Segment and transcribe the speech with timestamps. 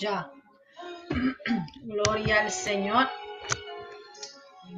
[1.82, 3.06] Gloria al Señor.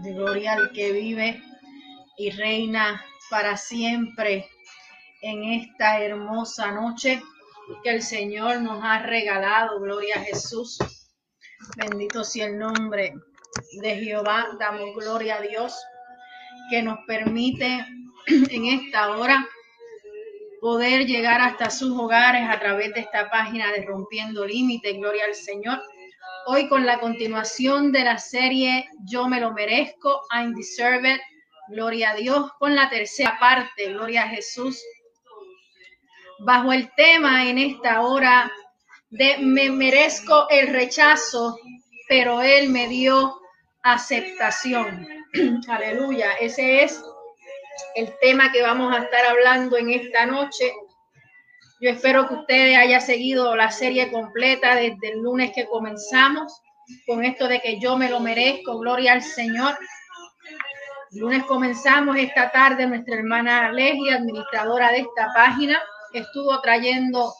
[0.03, 1.41] Gloria al que vive
[2.19, 4.49] y reina para siempre
[5.21, 7.23] en esta hermosa noche
[7.85, 9.79] que el Señor nos ha regalado.
[9.81, 10.79] Gloria a Jesús.
[11.77, 13.15] Bendito sea el nombre
[13.81, 14.49] de Jehová.
[14.59, 15.81] Damos gloria a Dios
[16.69, 17.87] que nos permite
[18.27, 19.47] en esta hora
[20.63, 24.97] poder llegar hasta sus hogares a través de esta página de Rompiendo Límites.
[24.97, 25.83] Gloria al Señor.
[26.47, 31.21] Hoy con la continuación de la serie Yo me lo merezco, I deserve it.
[31.67, 34.81] Gloria a Dios con la tercera parte, gloria a Jesús.
[36.39, 38.49] Bajo el tema en esta hora
[39.11, 41.59] de me merezco el rechazo,
[42.09, 43.35] pero Él me dio
[43.83, 45.09] aceptación.
[45.69, 46.35] Aleluya.
[46.35, 47.03] Ese es
[47.95, 50.73] el tema que vamos a estar hablando en esta noche.
[51.81, 56.63] Yo espero que ustedes haya seguido la serie completa desde el lunes que comenzamos
[57.07, 59.77] con esto de que yo me lo merezco, gloria al Señor.
[61.13, 65.81] El lunes comenzamos esta tarde nuestra hermana Legia, administradora de esta página,
[66.13, 67.35] estuvo trayendo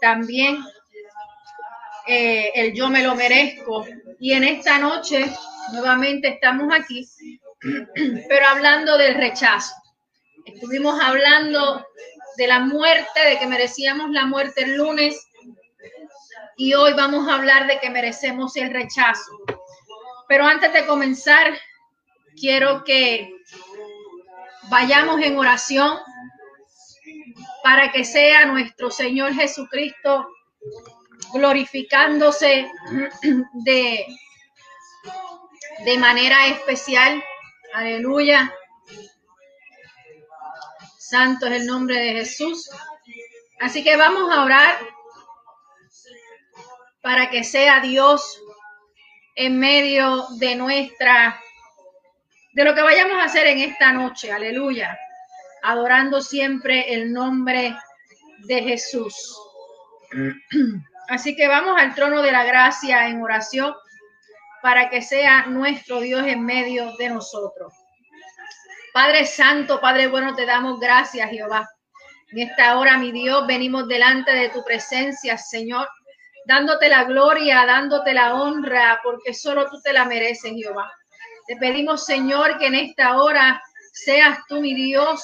[0.00, 0.58] también
[2.06, 3.84] eh, el yo me lo merezco.
[4.18, 5.30] Y en esta noche
[5.72, 7.06] nuevamente estamos aquí,
[8.28, 9.74] pero hablando del rechazo.
[10.44, 11.86] Estuvimos hablando
[12.36, 15.28] de la muerte, de que merecíamos la muerte el lunes.
[16.56, 19.30] Y hoy vamos a hablar de que merecemos el rechazo.
[20.28, 21.58] Pero antes de comenzar,
[22.38, 23.34] quiero que
[24.68, 25.98] vayamos en oración
[27.62, 30.26] para que sea nuestro Señor Jesucristo
[31.32, 32.70] glorificándose
[33.64, 34.06] de,
[35.84, 37.22] de manera especial.
[37.74, 38.52] Aleluya.
[40.98, 42.70] Santo es el nombre de Jesús.
[43.60, 44.78] Así que vamos a orar
[47.02, 48.42] para que sea Dios
[49.36, 51.40] en medio de nuestra,
[52.52, 54.32] de lo que vayamos a hacer en esta noche.
[54.32, 54.98] Aleluya.
[55.62, 57.76] Adorando siempre el nombre
[58.46, 59.14] de Jesús.
[61.08, 63.74] Así que vamos al trono de la gracia en oración
[64.62, 67.72] para que sea nuestro Dios en medio de nosotros.
[68.92, 71.68] Padre Santo, Padre bueno, te damos gracias, Jehová.
[72.32, 75.88] En esta hora, mi Dios, venimos delante de tu presencia, Señor,
[76.46, 80.92] dándote la gloria, dándote la honra, porque solo tú te la mereces, Jehová.
[81.46, 83.62] Te pedimos, Señor, que en esta hora
[83.92, 85.22] seas tú, mi Dios,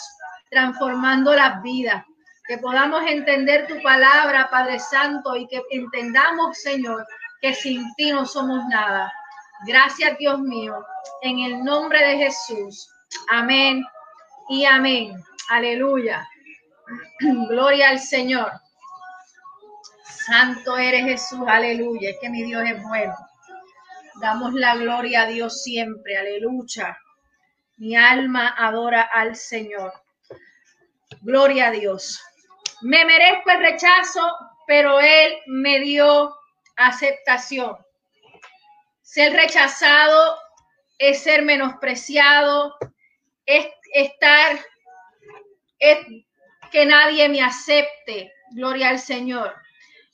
[0.51, 2.05] transformando las vidas,
[2.47, 7.07] que podamos entender tu palabra, Padre Santo, y que entendamos, Señor,
[7.41, 9.13] que sin ti no somos nada.
[9.65, 10.85] Gracias, Dios mío,
[11.23, 12.89] en el nombre de Jesús.
[13.29, 13.85] Amén
[14.49, 15.23] y amén.
[15.49, 16.29] Aleluya.
[17.49, 18.53] Gloria al Señor.
[20.27, 21.41] Santo eres Jesús.
[21.47, 22.11] Aleluya.
[22.11, 23.15] Es que mi Dios es bueno.
[24.21, 26.17] Damos la gloria a Dios siempre.
[26.17, 26.99] Aleluya.
[27.77, 29.93] Mi alma adora al Señor.
[31.21, 32.21] Gloria a Dios.
[32.83, 34.21] Me merezco el rechazo,
[34.67, 36.35] pero Él me dio
[36.77, 37.77] aceptación.
[39.17, 40.37] Ser rechazado
[40.99, 42.77] es ser menospreciado,
[43.47, 44.61] es estar,
[45.79, 46.07] es
[46.71, 49.55] que nadie me acepte, gloria al Señor.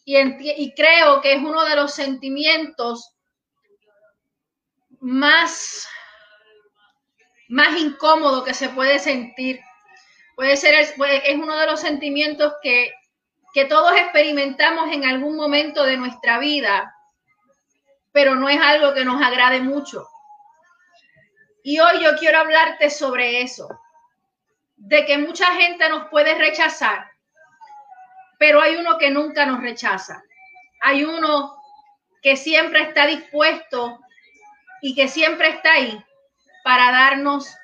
[0.04, 3.16] Y, y creo que es uno de los sentimientos
[5.00, 5.88] más,
[7.48, 9.58] más incómodo que se puede sentir.
[10.36, 10.94] Puede ser, es
[11.34, 12.92] uno de los sentimientos que,
[13.52, 16.91] que todos experimentamos en algún momento de nuestra vida,
[18.12, 20.06] pero no es algo que nos agrade mucho.
[21.64, 23.68] Y hoy yo quiero hablarte sobre eso,
[24.76, 27.10] de que mucha gente nos puede rechazar,
[28.38, 30.22] pero hay uno que nunca nos rechaza.
[30.80, 31.56] Hay uno
[32.22, 34.00] que siempre está dispuesto
[34.80, 36.04] y que siempre está ahí
[36.64, 37.54] para darnos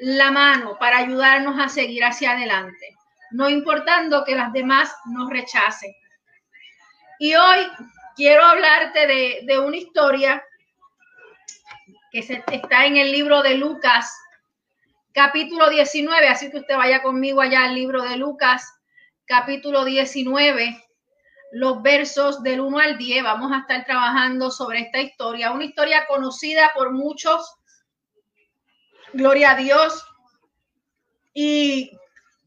[0.00, 2.96] la mano, para ayudarnos a seguir hacia adelante,
[3.32, 5.92] no importando que las demás nos rechacen.
[7.18, 7.66] Y hoy
[8.20, 10.44] quiero hablarte de, de una historia
[12.12, 14.12] que se, está en el libro de Lucas,
[15.14, 18.74] capítulo 19, así que usted vaya conmigo allá al libro de Lucas,
[19.24, 20.84] capítulo 19,
[21.52, 23.22] los versos del 1 al 10.
[23.24, 27.54] Vamos a estar trabajando sobre esta historia, una historia conocida por muchos.
[29.14, 30.04] Gloria a Dios.
[31.32, 31.90] Y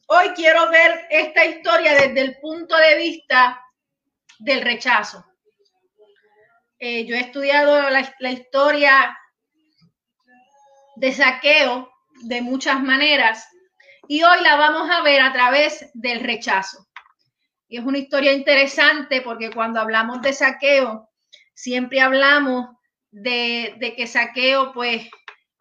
[0.06, 3.60] hoy quiero ver esta historia desde el punto de vista
[4.38, 5.26] del rechazo.
[6.86, 9.18] Eh, yo he estudiado la, historia
[10.98, 11.90] de saqueo
[12.26, 13.48] de muchas maneras
[14.10, 16.86] y hoy la vamos a ver a través del rechazo.
[17.70, 21.10] Y es una historia interesante porque cuando hablamos de saqueo,
[21.54, 22.68] siempre hablamos
[23.12, 25.10] de, de que Saqueo pues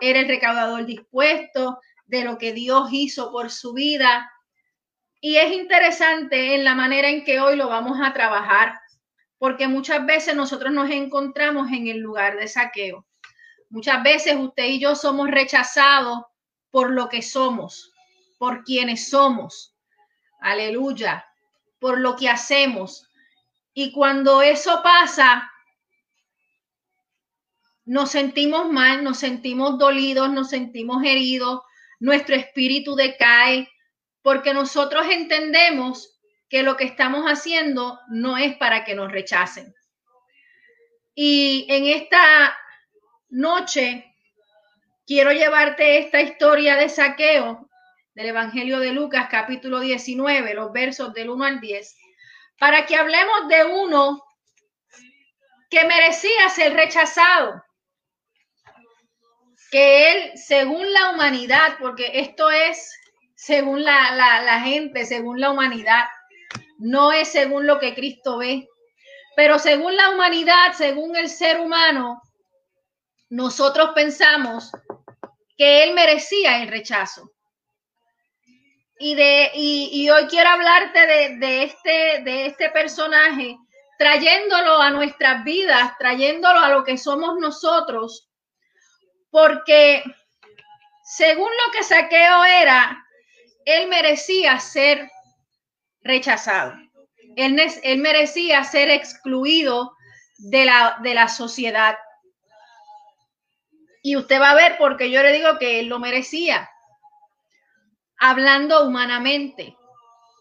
[0.01, 4.29] era el recaudador dispuesto, de lo que Dios hizo por su vida.
[5.21, 8.82] Y es interesante en la manera en que hoy lo vamos a trabajar,
[9.43, 13.05] porque muchas veces nosotros nos encontramos en el lugar de saqueo.
[13.71, 16.23] Muchas veces usted y yo somos rechazados
[16.71, 17.93] por lo que somos,
[18.39, 19.75] por quienes somos.
[20.39, 21.27] Aleluya.
[21.81, 23.11] Por lo que hacemos.
[23.75, 25.51] Y cuando eso pasa,
[27.85, 31.63] nos sentimos mal, nos sentimos dolidos, nos sentimos heridos,
[31.99, 33.69] nuestro espíritu decae,
[34.23, 36.12] porque nosotros entendemos
[36.53, 39.75] que lo que estamos haciendo no es para que nos rechacen.
[41.15, 42.55] Y en esta
[43.31, 44.15] noche
[45.07, 47.71] quiero llevarte esta historia de saqueo
[48.13, 51.97] del Evangelio de Lucas capítulo 19, los versos del 1 al 10,
[52.59, 54.23] para que hablemos de uno
[55.71, 57.65] que merecía ser rechazado,
[59.71, 62.95] que él, según la humanidad, porque esto es
[63.35, 66.05] según la, gente, según la humanidad,
[66.83, 68.69] no es según lo que Cristo ve,
[69.37, 72.21] pero según la humanidad, según el ser humano,
[73.31, 74.73] nosotros pensamos
[75.57, 77.31] que él merecía el rechazo.
[78.99, 83.57] Y, de, y, hoy quiero hablarte de, de, este, de este personaje,
[83.97, 88.29] trayéndolo a nuestras vidas, trayéndolo a lo que somos nosotros,
[89.31, 90.03] porque
[91.05, 93.05] según lo que Saqueo era,
[93.65, 95.12] él merecía ser
[96.03, 96.75] rechazado.
[97.37, 97.55] Él,
[97.99, 99.97] merecía ser excluido
[100.39, 101.97] de la, de la sociedad.
[104.03, 106.69] Y usted va a ver porque yo le digo que él lo merecía,
[108.19, 109.77] hablando humanamente,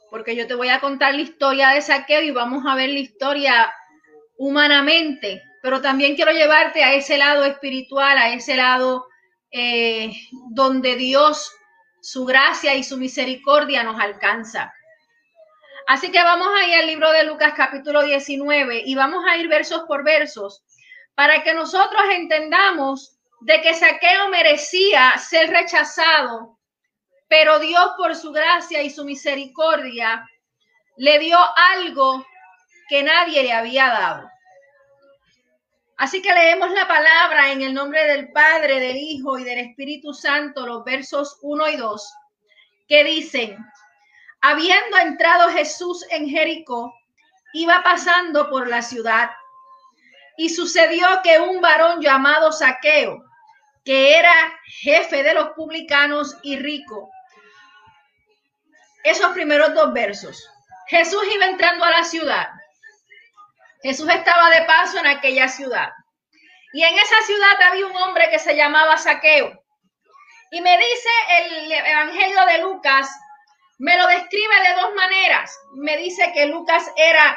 [0.09, 2.99] porque yo te voy a contar la historia de Saqueo y vamos a ver la
[2.99, 3.73] historia
[4.37, 9.05] humanamente, pero también quiero llevarte a ese lado espiritual, a ese lado
[9.51, 10.11] eh,
[10.49, 11.51] donde Dios,
[12.01, 14.73] su gracia y su misericordia nos alcanza.
[15.91, 19.49] Así que vamos a ir al libro de Lucas capítulo 19 y vamos a ir
[19.49, 20.63] versos por versos
[21.15, 26.57] para que nosotros entendamos de que Saqueo merecía ser rechazado,
[27.27, 30.25] pero Dios por su gracia y su misericordia
[30.95, 31.37] le dio
[31.73, 32.25] algo
[32.87, 34.29] que nadie le había dado.
[35.97, 40.13] Así que leemos la palabra en el nombre del Padre, del Hijo y del Espíritu
[40.13, 42.13] Santo, los versos 1 y 2,
[42.87, 43.57] que dicen,
[44.41, 46.93] habiendo entrado Jesús en Jericó,
[47.53, 49.29] iba pasando por la ciudad.
[50.37, 53.23] Y sucedió que un varón llamado Saqueo,
[53.85, 54.33] que era
[54.81, 57.09] jefe de los publicanos y rico,
[59.03, 60.49] esos primeros dos versos,
[60.87, 62.49] Jesús iba entrando a la ciudad
[63.81, 65.89] Jesús estaba de paso en aquella ciudad.
[66.73, 69.63] Y en esa ciudad había un hombre que se llamaba Saqueo.
[70.51, 73.09] Y me dice el Evangelio de Lucas,
[73.81, 75.59] me lo describe de dos maneras.
[75.73, 77.35] Me dice que Lucas era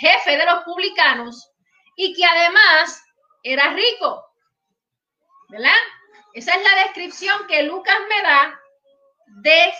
[0.00, 1.50] jefe de los publicanos
[1.96, 3.02] y que además
[3.42, 4.22] era rico.
[5.48, 5.72] ¿Verdad?
[6.34, 8.60] Esa es la descripción que Lucas me da
[9.42, 9.72] de,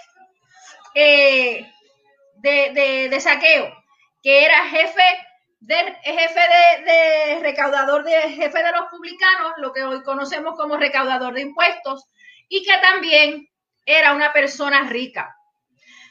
[0.94, 1.72] eh,
[2.36, 3.70] de, de, de Saqueo,
[4.22, 5.02] que era jefe
[5.60, 6.40] del jefe
[6.86, 12.06] de, recaudador, de jefe de los publicanos, lo que hoy conocemos como recaudador de impuestos,
[12.48, 13.50] y que también
[13.84, 15.35] era una persona rica.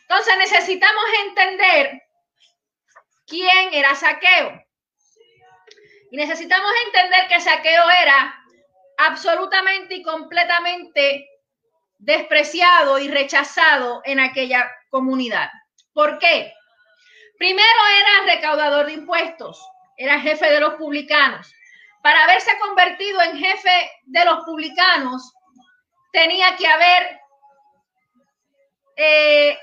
[0.08, 2.04] Entonces necesitamos entender
[3.26, 4.64] quién era Saqueo.
[6.12, 8.36] Y necesitamos entender que Saqueo era
[8.98, 11.28] absolutamente y completamente
[11.98, 15.50] despreciado y rechazado en aquella comunidad.
[15.94, 16.54] ¿Por qué?
[17.38, 19.60] Primero era recaudador de impuestos,
[19.98, 21.52] era jefe de los publicanos.
[22.04, 25.34] Para haberse convertido en jefe de los publicanos,
[26.14, 27.20] tenía que haber
[28.96, 29.60] eh,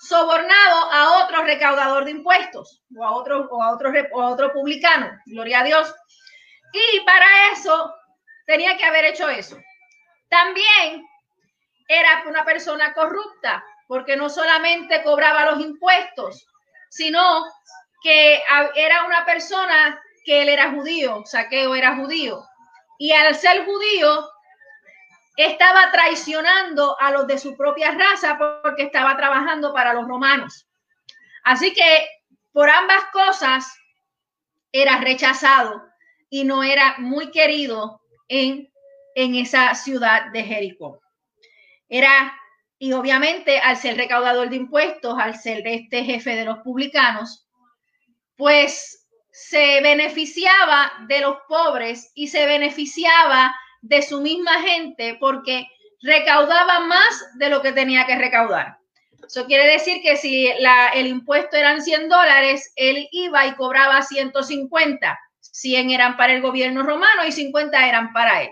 [0.00, 5.10] sobornado a otro recaudador de impuestos o a otro, o a otro, a otro publicano,
[5.26, 5.94] gloria a Dios.
[6.72, 7.92] Y para eso
[8.46, 9.58] tenía que haber hecho eso.
[10.28, 11.06] También
[11.86, 16.46] era una persona corrupta, porque no solamente cobraba los impuestos,
[16.88, 17.44] sino
[18.02, 18.42] que
[18.76, 22.46] era una persona que él era judío, Saqueo era judío.
[22.98, 24.30] Y al ser judío,
[25.46, 30.66] estaba traicionando a los de su propia raza porque estaba trabajando para los romanos.
[31.44, 32.08] Así que
[32.52, 33.72] por ambas cosas
[34.72, 35.82] era rechazado
[36.28, 38.72] y no era muy querido en,
[39.14, 41.00] en esa ciudad de Jericó.
[41.88, 42.34] Era
[42.82, 47.46] y obviamente, al ser recaudador de impuestos, al ser este jefe de los publicanos,
[48.36, 55.66] pues se beneficiaba de los pobres y se beneficiaba de su misma gente porque
[56.02, 58.78] recaudaba más de lo que tenía que recaudar.
[59.26, 65.18] Eso quiere decir que si el impuesto eran 100 dólares, él iba y cobraba 150.
[65.40, 68.50] 100 eran para el gobierno romano y 50 eran para él.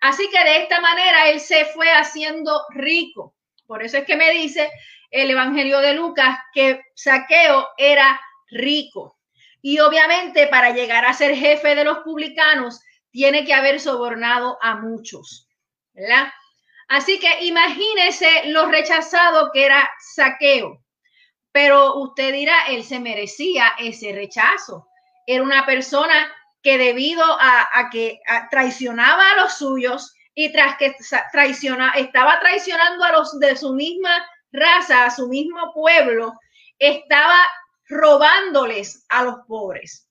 [0.00, 3.34] Así que de esta manera él se fue haciendo rico.
[3.66, 4.70] Por eso es que me dice
[5.10, 9.18] el Evangelio de Lucas que Saqueo era rico.
[9.60, 12.80] Y obviamente para llegar a ser jefe de los publicanos
[13.16, 15.48] tiene que haber sobornado a muchos,
[15.94, 16.28] ¿verdad?
[16.86, 20.84] Así que imagínese lo rechazado que era Saqueo.
[21.50, 24.86] Pero usted dirá, él se merecía ese rechazo.
[25.26, 26.30] Era una persona
[26.62, 28.20] que debido a, que
[28.50, 30.94] traicionaba a los suyos y tras que
[31.32, 36.34] traiciona, estaba traicionando a los de su misma raza, a su mismo pueblo,
[36.78, 37.38] estaba
[37.88, 40.05] robándoles a los pobres.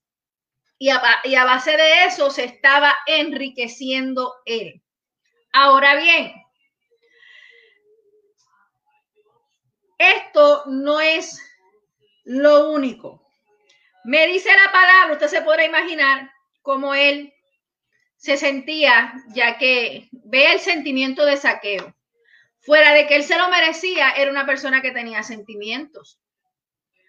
[0.78, 4.82] Y a, base de eso se estaba enriqueciendo él.
[5.52, 6.34] Ahora bien,
[9.98, 11.40] esto no es
[12.24, 13.22] lo único.
[14.04, 16.30] Me dice la palabra, usted se podrá imaginar
[16.60, 17.32] cómo él
[18.16, 21.94] se sentía, ya que ve el sentimiento de saqueo.
[22.60, 26.20] Fuera de que él se lo merecía, era una persona que tenía sentimientos.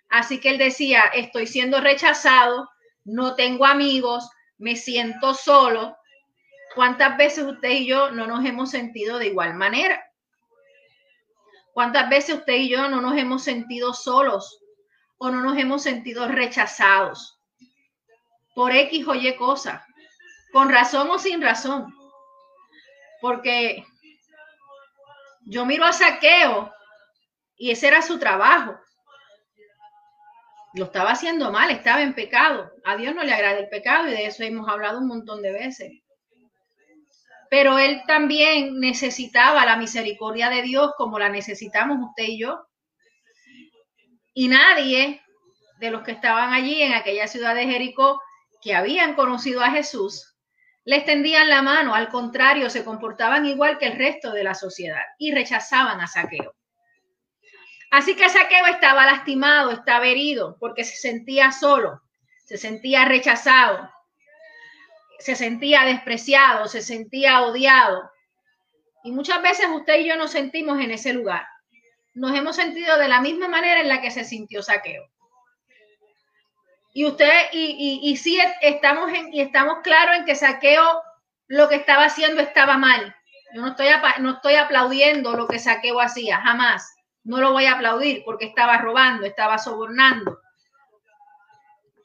[0.10, 2.70] Así que él decía, estoy siendo rechazado,
[3.08, 5.98] no tengo amigos, me siento solo.
[6.76, 10.04] ¿Cuántas veces usted y yo no nos hemos sentido de igual manera?
[11.74, 14.60] ¿Cuántas veces usted y yo no nos hemos sentido solos
[15.18, 17.40] o no nos hemos sentido rechazados
[18.54, 19.86] por X o Y cosa,
[20.52, 21.94] con razón o sin razón?
[23.22, 23.86] Porque
[25.46, 26.74] yo miro a Saqueo
[27.56, 28.78] y ese era su trabajo.
[30.78, 32.72] Lo estaba haciendo mal, estaba en pecado.
[32.86, 35.52] A Dios no le agrada el pecado y de eso hemos hablado un montón de
[35.52, 35.92] veces
[37.50, 42.68] pero él también necesitaba la misericordia de Dios como la necesitamos usted y yo.
[44.34, 45.22] Y nadie
[45.80, 48.22] de los que estaban allí en aquella ciudad de Jericó
[48.62, 50.36] que habían conocido a Jesús,
[50.84, 55.02] le extendían la mano, al contrario, se comportaban igual que el resto de la sociedad
[55.18, 56.54] y rechazaban a Saqueo.
[57.92, 62.02] Así que Saqueo estaba lastimado, estaba herido, porque se sentía solo,
[62.46, 63.90] se sentía rechazado,
[65.20, 68.12] se sentía despreciado, se sentía odiado.
[69.04, 71.48] Y muchas veces usted y yo nos sentimos en ese lugar.
[72.14, 75.08] Nos hemos sentido de la misma manera en la que se sintió Saqueo.
[76.94, 81.04] Y usted, y, y, sí estamos, en, y estamos claros en que Saqueo
[81.48, 83.16] lo que estaba haciendo estaba mal.
[83.54, 83.88] Yo no estoy,
[84.20, 86.97] no estoy aplaudiendo lo que Saqueo hacía, jamás.
[87.28, 90.40] No lo voy a aplaudir porque estaba robando, estaba sobornando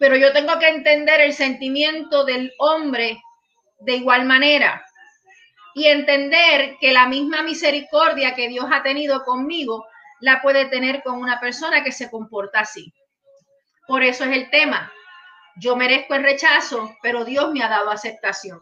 [0.02, 3.22] pero yo tengo que entender el sentimiento del hombre
[3.78, 4.84] de igual manera
[5.76, 9.86] y entender que la misma misericordia que Dios ha tenido conmigo
[10.18, 12.92] la puede tener con una persona que se comporta así.
[13.86, 14.92] Por eso es el tema.
[15.54, 18.58] Yo merezco el rechazo, pero Dios me ha dado aceptación.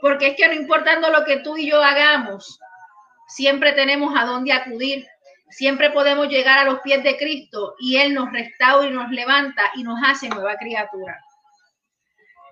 [0.00, 2.58] Porque es que no importando lo que tú y yo hagamos,
[3.28, 5.06] siempre tenemos a dónde acudir
[5.50, 9.70] Siempre podemos llegar a los pies de Cristo y Él nos restaura y nos levanta
[9.74, 11.18] y nos hace nueva criatura.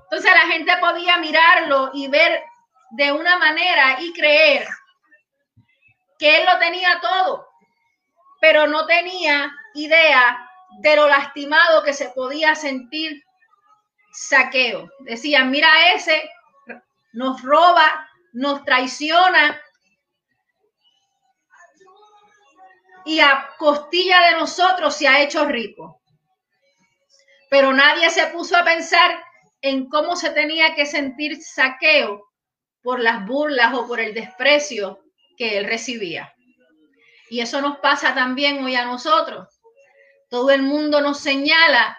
[0.04, 2.42] Entonces la gente podía mirarlo y ver
[2.90, 4.66] de una manera y creer
[6.18, 7.46] que Él lo tenía todo,
[8.40, 10.48] pero no tenía idea
[10.80, 13.22] de lo lastimado que se podía sentir
[14.12, 14.90] saqueo.
[15.00, 16.28] Decían, mira ese,
[17.12, 19.60] nos roba, nos traiciona,
[23.08, 26.02] y a costilla de nosotros se ha hecho rico.
[27.48, 29.24] Pero nadie se puso a pensar
[29.62, 32.28] en cómo se tenía que sentir saqueo
[32.82, 35.00] por las burlas o por el desprecio
[35.38, 36.34] que él recibía.
[37.30, 39.58] Y eso nos pasa también hoy a nosotros.
[40.28, 41.98] Todo el mundo nos señala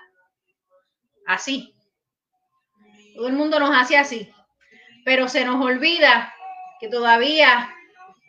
[1.26, 1.74] así.
[3.15, 4.32] Todo el mundo nos hace así.
[5.06, 6.36] Pero se nos olvida
[6.80, 7.74] que todavía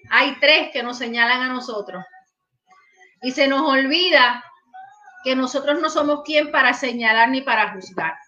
[0.09, 2.03] hay tres que nos señalan a nosotros.
[3.23, 4.45] Y se nos olvida
[5.23, 8.19] que nosotros no somos quien para señalar ni para juzgar.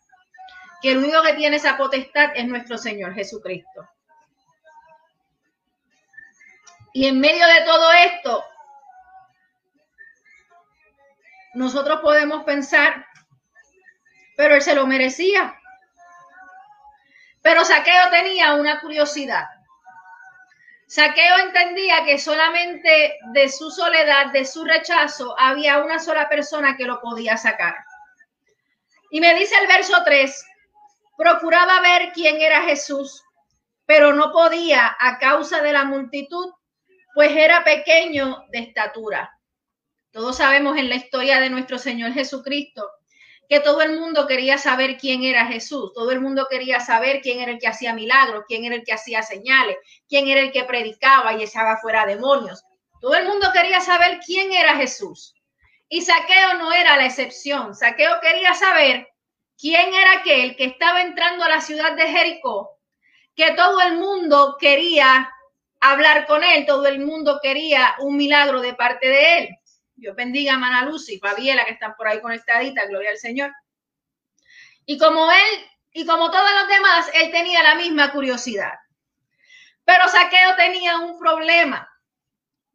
[0.83, 3.88] Que el único que tiene esa potestad es nuestro Señor Jesucristo.
[6.92, 8.44] Y en medio de todo esto,
[11.55, 13.07] nosotros podemos pensar,
[14.37, 15.59] pero él se lo merecía.
[17.40, 19.46] Pero Saqueo tenía una curiosidad.
[20.92, 26.85] Saqueo entendía que solamente de su soledad, de su rechazo, había una sola persona que
[26.85, 27.76] lo podía sacar.
[29.11, 30.44] Y me dice el verso 3,
[31.16, 33.24] procuraba ver quién era Jesús,
[33.87, 36.52] pero no podía a causa de la multitud,
[37.14, 39.33] pues era pequeño de estatura.
[40.11, 42.87] Todos sabemos en la historia de nuestro Señor Jesucristo
[43.53, 47.38] que todo el mundo quería saber quién era Jesús, todo el mundo quería saber quién
[47.38, 49.77] era el que hacía milagros, quién era el que hacía señales,
[50.09, 52.65] quién era el que predicaba y echaba fuera demonios.
[53.03, 55.35] Todo el mundo quería saber quién era Jesús.
[55.87, 57.75] Y Saqueo no era la excepción.
[57.75, 59.07] Saqueo quería saber
[59.59, 62.79] quién era aquel que estaba entrando a la ciudad de Jericó,
[63.37, 65.31] que todo el mundo quería
[65.79, 69.49] hablar con él, todo el mundo quería un milagro de parte de él.
[70.03, 73.53] Dios bendiga a Mana Lucy, Fabiela, que están por ahí conectaditas, gloria al Señor.
[74.85, 78.73] Y como él, y como todos los demás, él tenía la misma curiosidad.
[79.85, 81.88] Pero Saqueo tenía un problema.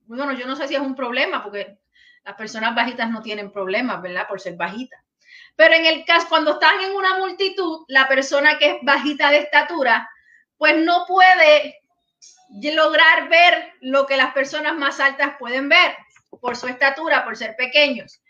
[0.05, 1.77] Bueno, yo no sé si es un problema, porque
[2.23, 4.25] las personas bajitas no tienen problemas, ¿verdad?
[4.25, 5.01] Por ser bajitas.
[5.57, 9.39] Pero en el caso, cuando están en una multitud, la persona que es bajita de
[9.39, 10.09] estatura,
[10.55, 11.81] pues no puede
[12.73, 15.93] lograr ver lo que las personas más altas pueden ver
[16.39, 18.21] por su estatura, por ser pequeños.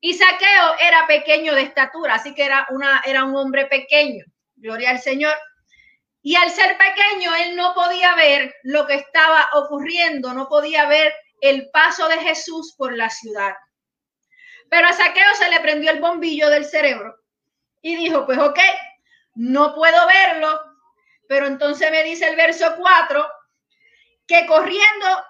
[0.00, 4.24] Y Saqueo era pequeño de estatura, así que era, una, era un hombre pequeño,
[4.56, 5.34] gloria al Señor.
[6.22, 11.14] Y al ser pequeño, él no podía ver lo que estaba ocurriendo, no podía ver
[11.40, 13.54] el paso de Jesús por la ciudad.
[14.68, 17.16] Pero a Saqueo se le prendió el bombillo del cerebro
[17.82, 18.58] y dijo, pues ok,
[19.34, 20.60] no puedo verlo,
[21.28, 23.26] pero entonces me dice el verso 4
[24.26, 25.24] que corriendo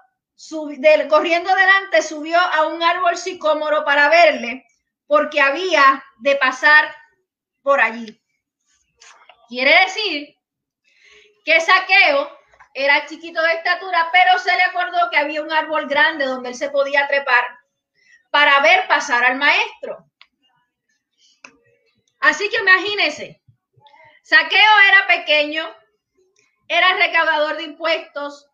[1.08, 4.66] corriendo adelante subió a un árbol sicómoro para verle,
[5.06, 6.94] porque había de pasar
[7.62, 8.20] por allí.
[9.48, 10.34] Quiere decir
[11.44, 12.30] que Saqueo
[12.72, 16.54] era chiquito de estatura, pero se le acordó que había un árbol grande donde él
[16.54, 17.44] se podía trepar
[18.30, 20.06] para ver pasar al maestro.
[22.20, 23.42] Así que imagínense,
[24.22, 25.68] Saqueo era pequeño,
[26.68, 28.49] era recaudador de impuestos,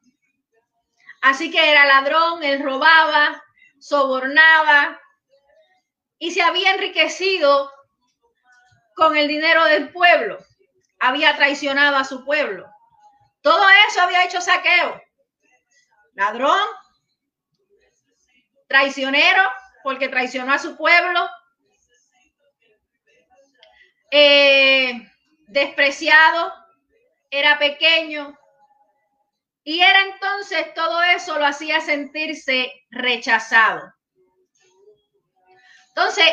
[1.21, 3.43] Así que era ladrón, él robaba,
[3.81, 5.01] sobornaba
[6.19, 7.71] y se había enriquecido
[8.95, 10.39] con el dinero del pueblo.
[10.99, 12.67] Había traicionado a su pueblo.
[13.43, 15.01] Todo eso había hecho saqueo.
[16.15, 16.67] Ladrón,
[18.67, 19.43] traicionero,
[19.85, 21.29] porque traicionó a su pueblo.
[24.11, 25.13] Eh,
[25.49, 26.53] despreciado,
[27.31, 28.37] era pequeño,
[29.69, 33.93] y era entonces todo eso lo hacía sentirse rechazado.
[35.89, 36.25] Entonces,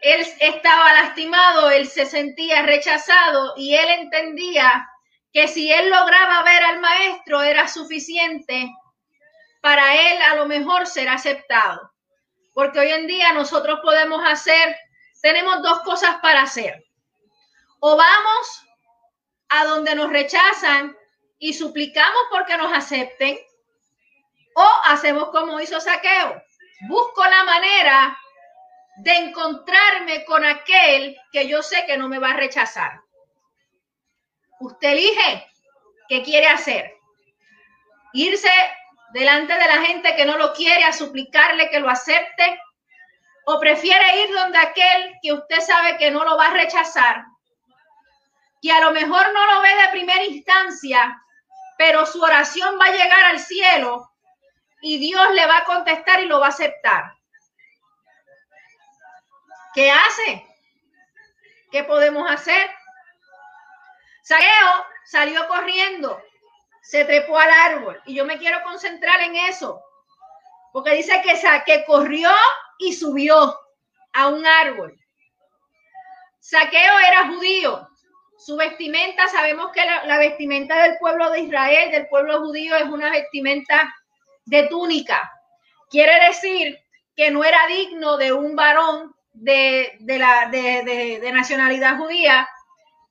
[0.00, 4.88] él estaba lastimado, él se sentía rechazado y él entendía
[5.32, 8.72] que si él lograba ver al maestro era suficiente
[9.60, 11.90] para él a lo mejor ser aceptado.
[12.52, 14.76] Porque hoy en día nosotros podemos hacer,
[15.20, 16.80] tenemos dos cosas para hacer.
[17.80, 18.62] O vamos
[19.48, 20.96] a donde nos rechazan
[21.38, 23.38] y suplicamos porque nos acepten
[24.54, 26.42] o hacemos como hizo Saqueo.
[26.88, 28.18] Busco la manera
[28.96, 33.00] de encontrarme con aquel que yo sé que no me va a rechazar.
[34.60, 35.46] Usted elige
[36.08, 36.94] qué quiere hacer.
[38.12, 38.50] Irse
[39.12, 42.60] delante de la gente que no lo quiere a suplicarle que lo acepte
[43.46, 47.24] o prefiere ir donde aquel que usted sabe que no lo va a rechazar,
[48.64, 51.22] que a lo mejor no lo ve de primera instancia,
[51.76, 54.10] pero su oración va a llegar al cielo
[54.80, 57.12] y Dios le va a contestar y lo va a aceptar.
[59.74, 60.48] ¿Qué hace?
[61.70, 62.70] ¿Qué podemos hacer?
[64.22, 66.22] Saqueo salió corriendo,
[66.80, 69.78] se trepó al árbol y yo me quiero concentrar en eso,
[70.72, 72.30] porque dice que, que corrió
[72.78, 73.60] y subió
[74.14, 74.98] a un árbol.
[76.40, 77.90] Saqueo era judío,
[78.38, 83.10] su vestimenta, sabemos que la, vestimenta del pueblo de Israel, del pueblo judío, es una
[83.10, 83.94] vestimenta
[84.44, 85.30] de túnica.
[85.90, 86.78] Quiere decir
[87.16, 92.48] que no era digno de un varón de, la, de, de nacionalidad judía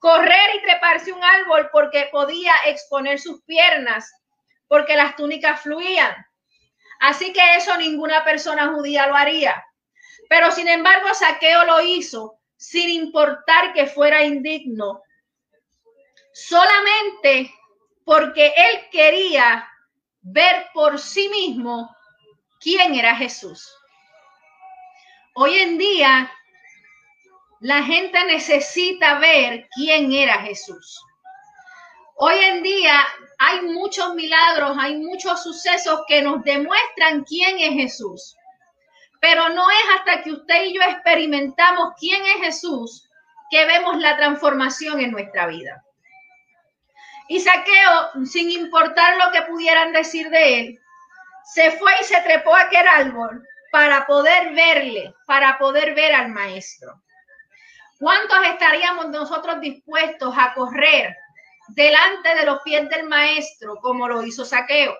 [0.04, 4.12] correr y treparse un árbol porque podía exponer sus piernas,
[4.68, 6.14] porque las túnicas fluían.
[7.00, 9.64] Así que eso ninguna persona judía lo haría.
[10.28, 15.02] Pero sin embargo, Saqueo lo hizo sin importar que fuera indigno
[16.34, 17.54] solamente
[18.06, 19.68] porque él quería
[20.22, 21.96] ver por sí mismo
[22.60, 23.74] quién era Jesús.
[25.36, 26.32] Hoy en día,
[27.60, 31.02] la gente necesita ver quién era Jesús.
[32.16, 33.02] Hoy en día
[33.40, 38.36] hay muchos milagros, hay muchos sucesos que nos demuestran quién es Jesús.
[39.20, 43.10] Pero no es hasta que usted y yo experimentamos quién es Jesús
[43.50, 45.84] que vemos la transformación en nuestra vida.
[47.28, 50.80] Y Saqueo, sin importar lo que pudieran decir de él,
[51.54, 56.30] se fue y se trepó a aquel árbol para poder verle, para poder ver al
[56.30, 57.02] maestro.
[58.00, 61.16] ¿Cuántos estaríamos nosotros dispuestos a correr
[61.70, 64.96] delante de los pies del maestro como lo hizo Saqueo?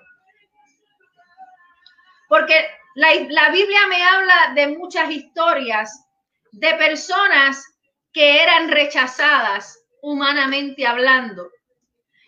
[2.30, 6.06] Porque la, Biblia me habla de muchas historias
[6.52, 7.64] de personas
[8.12, 11.50] que eran rechazadas humanamente hablando.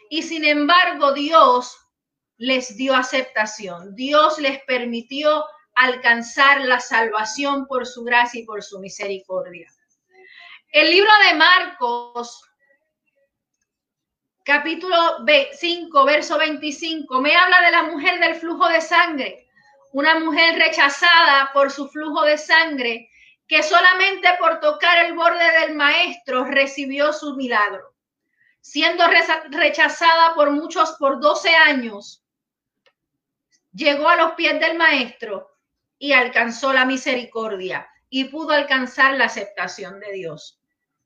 [0.09, 1.77] Y sin embargo, Dios
[2.37, 3.95] les dio aceptación.
[3.95, 9.67] Dios les permitió alcanzar la salvación por su gracia y por su misericordia.
[10.71, 12.43] El libro de Marcos,
[14.43, 14.95] capítulo
[15.53, 19.45] 5, verso 25, me habla de la mujer del flujo de sangre
[19.95, 23.09] una mujer rechazada por su flujo de sangre,
[23.47, 27.94] que solamente por tocar el borde del maestro recibió su milagro.
[28.67, 29.05] Siendo
[29.51, 32.25] rechazada por muchos por 12 años,
[33.71, 35.55] llegó a los pies del maestro
[35.99, 40.59] y alcanzó la misericordia y pudo alcanzar la aceptación de Dios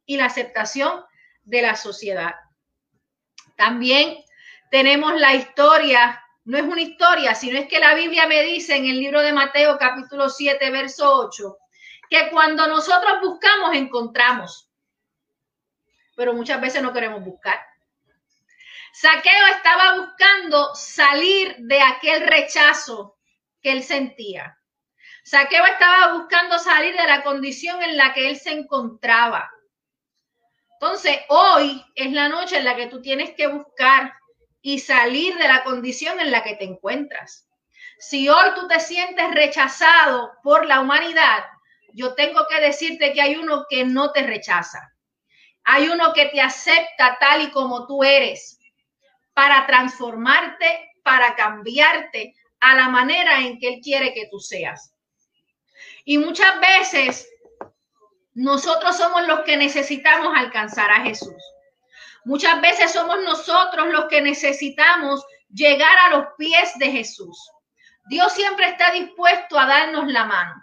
[0.05, 1.03] y la aceptación
[1.43, 2.33] de la sociedad.
[3.57, 4.23] También
[4.71, 8.85] tenemos la historia no es una historia, sino es que la Biblia me dice en
[8.85, 11.57] el libro de Mateo capítulo 7, verso 8,
[12.09, 14.68] que cuando nosotros buscamos, encontramos.
[16.19, 17.57] Pero muchas veces no queremos buscar.
[18.91, 23.17] Saqueo estaba buscando salir de aquel rechazo
[23.61, 24.59] que él sentía.
[25.23, 29.49] Saqueo estaba buscando salir de la condición en la que él se encontraba.
[30.73, 34.13] Entonces, hoy es la noche en la que tú tienes que buscar
[34.61, 37.47] y salir de la condición en la que te encuentras.
[37.97, 41.45] Si hoy tú te sientes rechazado por la humanidad,
[41.93, 44.93] yo tengo que decirte que hay uno que no te rechaza.
[45.71, 48.59] Hay uno que te acepta tal y como tú eres
[49.35, 54.95] para transformarte, para cambiarte a la manera en que Él quiere que tú seas.
[56.05, 57.29] Y muchas veces
[58.33, 61.37] nosotros somos los que necesitamos alcanzar a Jesús.
[62.25, 67.47] Muchas veces somos nosotros los que necesitamos llegar a los pies de Jesús.
[68.05, 70.55] Dios siempre está dispuesto a darnos la mano,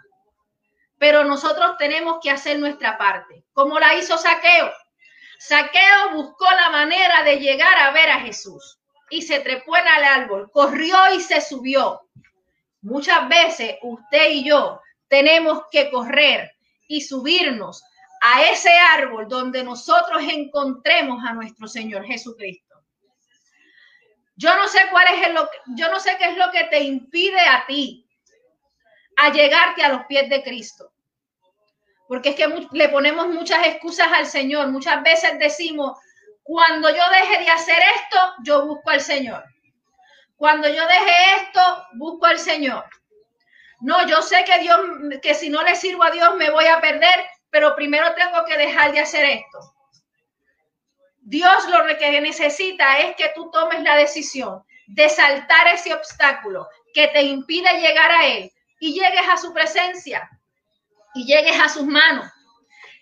[0.97, 4.69] pero nosotros tenemos que hacer nuestra parte, como la hizo Saqueo.
[5.39, 10.03] Saqueo buscó la manera de llegar a ver a Jesús y se trepó en el
[10.03, 12.01] árbol, corrió y se subió.
[12.81, 16.51] Muchas veces usted y yo tenemos que correr
[16.87, 17.83] y subirnos
[18.21, 22.67] a ese árbol donde nosotros encontremos a nuestro Señor Jesucristo.
[24.35, 25.37] Yo no sé cuál es el,
[25.75, 28.07] yo no sé qué es lo que te impide a ti
[29.15, 30.91] a llegarte a los pies de Cristo.
[32.07, 34.69] Porque es que le ponemos muchas excusas al Señor.
[34.69, 35.99] Muchas veces decimos,
[36.43, 39.43] cuando yo deje de hacer esto, yo busco al Señor.
[40.37, 41.61] Cuando yo deje esto,
[41.93, 42.85] busco al Señor.
[43.79, 44.79] No, yo sé que Dios,
[45.21, 48.57] que si no le sirvo a Dios me voy a perder, pero primero tengo que
[48.57, 49.73] dejar de hacer esto.
[51.21, 57.09] Dios lo que necesita es que tú tomes la decisión de saltar ese obstáculo que
[57.09, 60.29] te impide llegar a Él y llegues a su presencia
[61.17, 62.31] y llegues a sus manos.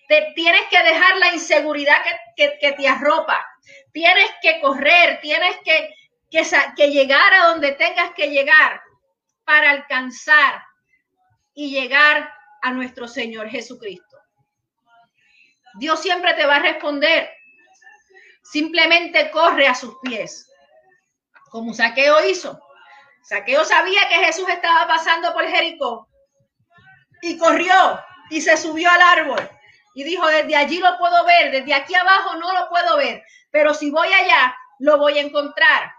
[0.08, 1.98] Te tienes que dejar la inseguridad
[2.38, 3.46] que, te arropa.
[3.92, 5.94] Tienes que correr, tienes que,
[6.32, 6.44] que,
[6.78, 8.82] que llegar a donde tengas que llegar
[9.44, 10.64] para alcanzar
[11.54, 14.18] y llegar a nuestro Señor Jesucristo.
[15.74, 17.30] Dios siempre te va a responder.
[18.44, 20.50] Simplemente corre a sus pies,
[21.50, 22.62] como Saqueo hizo.
[23.24, 26.08] Saqueo sabía que Jesús estaba pasando por Jericó
[27.26, 29.50] y corrió y se subió al árbol
[29.96, 33.74] y dijo, desde allí lo puedo ver, desde aquí abajo no lo puedo ver, pero
[33.74, 35.92] si voy allá, lo voy a encontrar.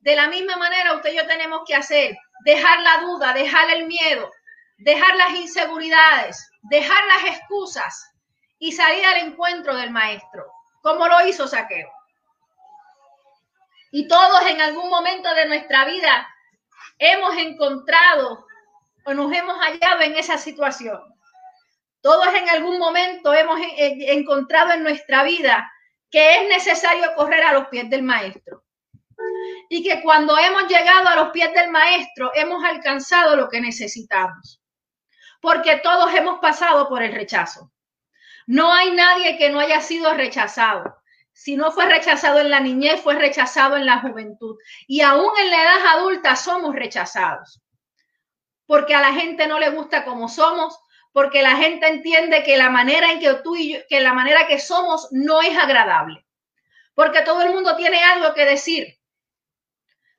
[0.00, 3.86] De la misma manera, usted y yo tenemos que hacer, dejar la duda, dejar el
[3.86, 4.30] miedo,
[4.76, 8.10] dejar las inseguridades, dejar las excusas
[8.58, 10.44] y salir al encuentro del maestro,
[10.82, 11.90] como lo hizo Saqueo.
[13.92, 16.28] Y todos en algún momento de nuestra vida
[16.98, 18.46] hemos encontrado
[19.04, 21.00] o nos hemos hallado en esa situación.
[22.00, 25.70] Todos en algún momento hemos encontrado en nuestra vida
[26.10, 28.64] que es necesario correr a los pies del maestro.
[29.68, 34.62] Y que cuando hemos llegado a los pies del maestro hemos alcanzado lo que necesitamos.
[35.40, 37.72] Porque todos hemos pasado por el rechazo.
[38.46, 40.98] No hay nadie que no haya sido rechazado.
[41.32, 44.56] Si no fue rechazado en la niñez, fue rechazado en la juventud.
[44.86, 47.63] Y aún en la edad adulta somos rechazados.
[48.66, 50.78] Porque a la gente no le gusta como somos,
[51.12, 54.46] porque la gente entiende que la manera en que tú y yo, que la manera
[54.46, 56.26] que somos no es agradable.
[56.94, 58.98] Porque todo el mundo tiene algo que decir.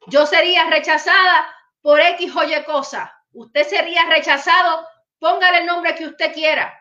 [0.07, 3.13] Yo sería rechazada por X o Y cosa.
[3.33, 4.87] Usted sería rechazado,
[5.19, 6.73] póngale el nombre que usted quiera.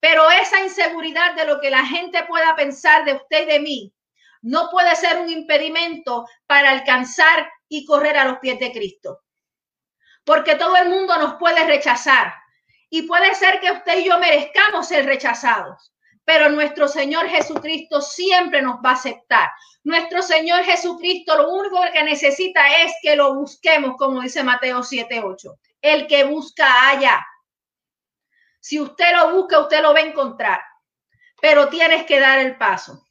[0.00, 3.94] Pero esa inseguridad de lo que la gente pueda pensar de usted y de mí
[4.42, 9.20] no puede ser un impedimento para alcanzar y correr a los pies de Cristo.
[10.28, 12.34] Porque todo el mundo nos puede rechazar
[12.90, 18.60] y puede ser que usted y yo merezcamos ser rechazados, pero nuestro Señor Jesucristo siempre
[18.60, 19.48] nos va a aceptar.
[19.84, 25.58] Nuestro Señor Jesucristo lo único que necesita es que lo busquemos, como dice Mateo 7:8.
[25.80, 27.26] El que busca haya.
[28.60, 30.60] Si usted lo busca, usted lo va a encontrar,
[31.40, 33.02] pero tienes que dar el paso.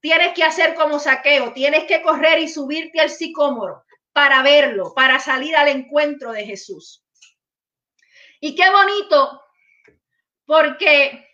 [0.00, 5.18] Tienes que hacer como saqueo, tienes que correr y subirte al sicómoro para verlo, para
[5.18, 7.04] salir al encuentro de Jesús.
[8.40, 9.42] Y qué bonito,
[10.46, 11.28] porque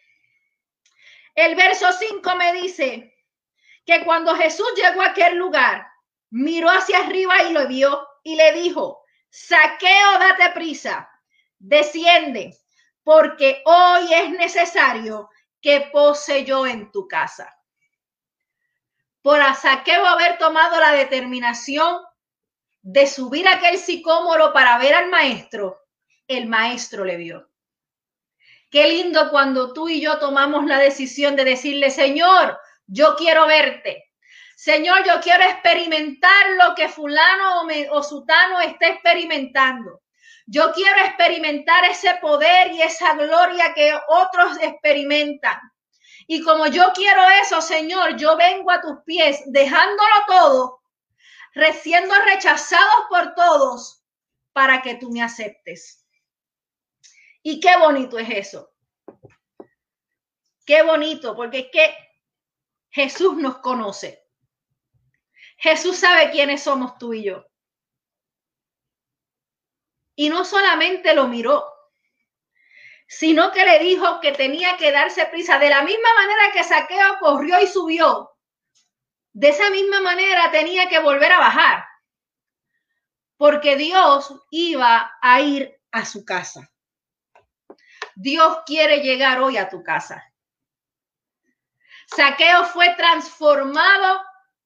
[1.35, 3.15] el verso 5 me dice
[3.85, 5.87] que cuando Jesús llegó a aquel lugar,
[6.31, 11.11] miró hacia arriba y lo vio y le dijo, saqueo, date prisa,
[11.59, 12.57] desciende,
[13.03, 15.29] porque hoy es necesario
[15.61, 17.55] que pose yo en tu casa.
[19.21, 22.01] Por a Saqueo haber tomado la determinación
[22.83, 25.81] de subir aquel sicómoro para ver al maestro,
[26.27, 27.51] el maestro le vio.
[28.71, 34.11] Qué lindo cuando tú y yo tomamos la decisión de decirle, Señor, yo quiero verte.
[34.57, 40.03] Señor, yo quiero experimentar lo que fulano o, o sutano está experimentando.
[40.47, 45.59] Yo quiero experimentar ese poder y esa gloria que otros experimentan.
[46.27, 50.80] Y como yo quiero eso, Señor, yo vengo a tus pies dejándolo todo,
[51.83, 54.05] siendo rechazados por todos,
[54.53, 56.07] para que tú me aceptes.
[57.43, 58.71] Y qué bonito es eso.
[60.67, 61.95] Qué bonito, porque es que
[62.91, 64.27] Jesús nos conoce.
[65.57, 67.47] Jesús sabe quiénes somos tú y yo.
[70.15, 71.65] Y no solamente lo miró,
[73.07, 75.59] sino que le dijo que tenía que darse prisa.
[75.59, 78.30] De la misma manera que Saqueo corrió y subió,
[79.33, 81.85] de esa misma manera tenía que volver a bajar,
[83.37, 86.71] porque Dios iba a ir a su casa.
[88.15, 90.25] Dios quiere llegar hoy a tu casa.
[92.07, 94.21] Saqueo fue transformado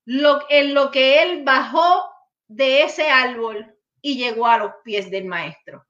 [0.07, 2.11] en lo que él bajó
[2.49, 5.87] de ese árbol y llegó a los pies del maestro.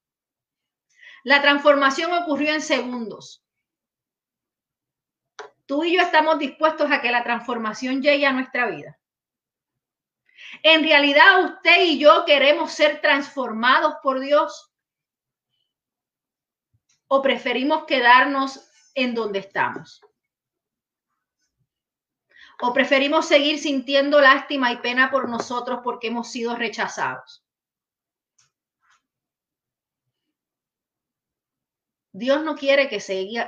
[1.22, 3.43] La transformación ocurrió en segundos.
[5.66, 8.98] Tú y yo estamos dispuestos a que la transformación llegue a nuestra vida.
[10.62, 14.72] En realidad usted y yo queremos ser transformados por Dios
[17.08, 20.00] o preferimos quedarnos en donde estamos.
[22.60, 27.44] O preferimos seguir sintiendo lástima y pena por nosotros porque hemos sido rechazados.
[32.12, 32.98] Dios no quiere que,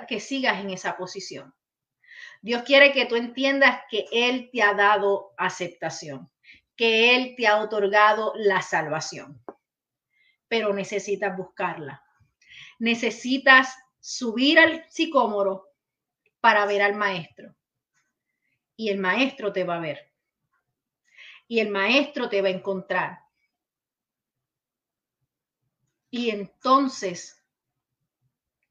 [0.09, 1.55] que sigas en esa posición.
[2.47, 6.31] Dios quiere que tú entiendas que Él te ha dado aceptación,
[6.77, 9.45] que Él te ha otorgado la salvación,
[10.47, 12.05] pero necesitas buscarla.
[12.79, 15.73] Necesitas subir al sicómoro
[16.41, 17.53] para ver al maestro.
[18.77, 20.13] Y el maestro te va a ver.
[21.49, 23.19] Y el maestro te va a encontrar.
[26.11, 27.45] Y entonces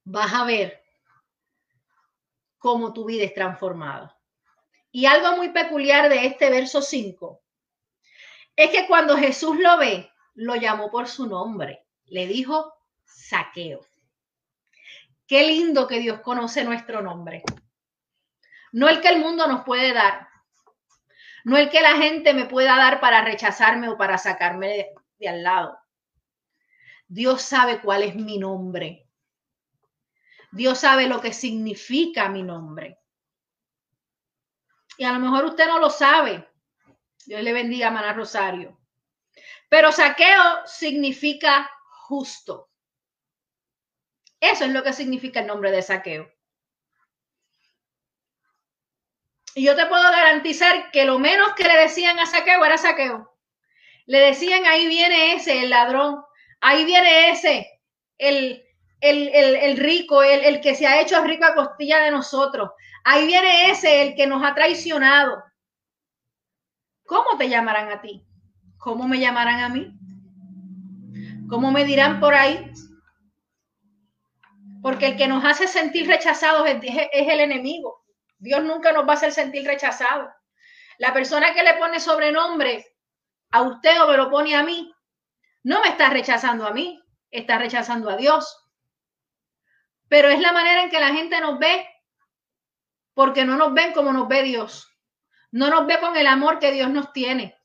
[0.05, 0.84] vas a ver
[2.65, 4.17] cómo tu vida es transformada.
[4.91, 7.43] Y algo muy peculiar de este verso 5
[8.55, 11.85] es que cuando Jesús lo ve, lo llamó por su nombre.
[12.05, 13.85] Le dijo saqueo.
[15.27, 17.43] Qué lindo que Dios conoce nuestro nombre.
[18.71, 20.27] No el que el mundo nos puede dar.
[21.43, 24.87] No el que la gente me pueda dar para rechazarme o para sacarme
[25.19, 25.77] de al lado.
[27.07, 29.04] Dios sabe cuál es mi nombre.
[30.55, 32.97] Dios sabe lo que significa mi nombre.
[34.97, 36.47] Y a lo mejor usted no lo sabe.
[37.25, 38.79] Dios le bendiga, Maná Rosario.
[39.67, 42.69] Pero saqueo significa justo.
[44.39, 46.31] Eso es lo que significa el nombre de saqueo.
[49.55, 53.37] Y yo te puedo garantizar que lo menos que le decían a saqueo era saqueo.
[54.05, 56.23] Le decían, ahí viene ese, el ladrón.
[56.61, 57.81] Ahí viene ese,
[58.17, 58.64] el,
[59.01, 62.71] el, rico, el, el que se ha hecho rico a costilla de nosotros.
[63.03, 65.43] Ahí viene ese, el que nos ha traicionado.
[67.05, 68.25] ¿Cómo te llamarán a ti?
[68.77, 69.93] ¿Cómo me llamarán a mí?
[71.47, 72.71] ¿Cómo me dirán por ahí?
[74.81, 78.03] Porque el que nos hace sentir rechazados es, es el enemigo.
[78.37, 80.29] Dios nunca nos va a hacer sentir rechazados.
[80.97, 82.85] La persona que le pone sobrenombre
[83.51, 84.93] a usted o me lo pone a mí,
[85.63, 88.64] no me está rechazando a mí, está rechazando a Dios.
[90.07, 91.87] Pero es la manera en que la gente nos ve,
[93.13, 94.91] porque no nos ven como nos ve Dios.
[95.51, 97.57] No nos ve con el amor que Dios nos tiene.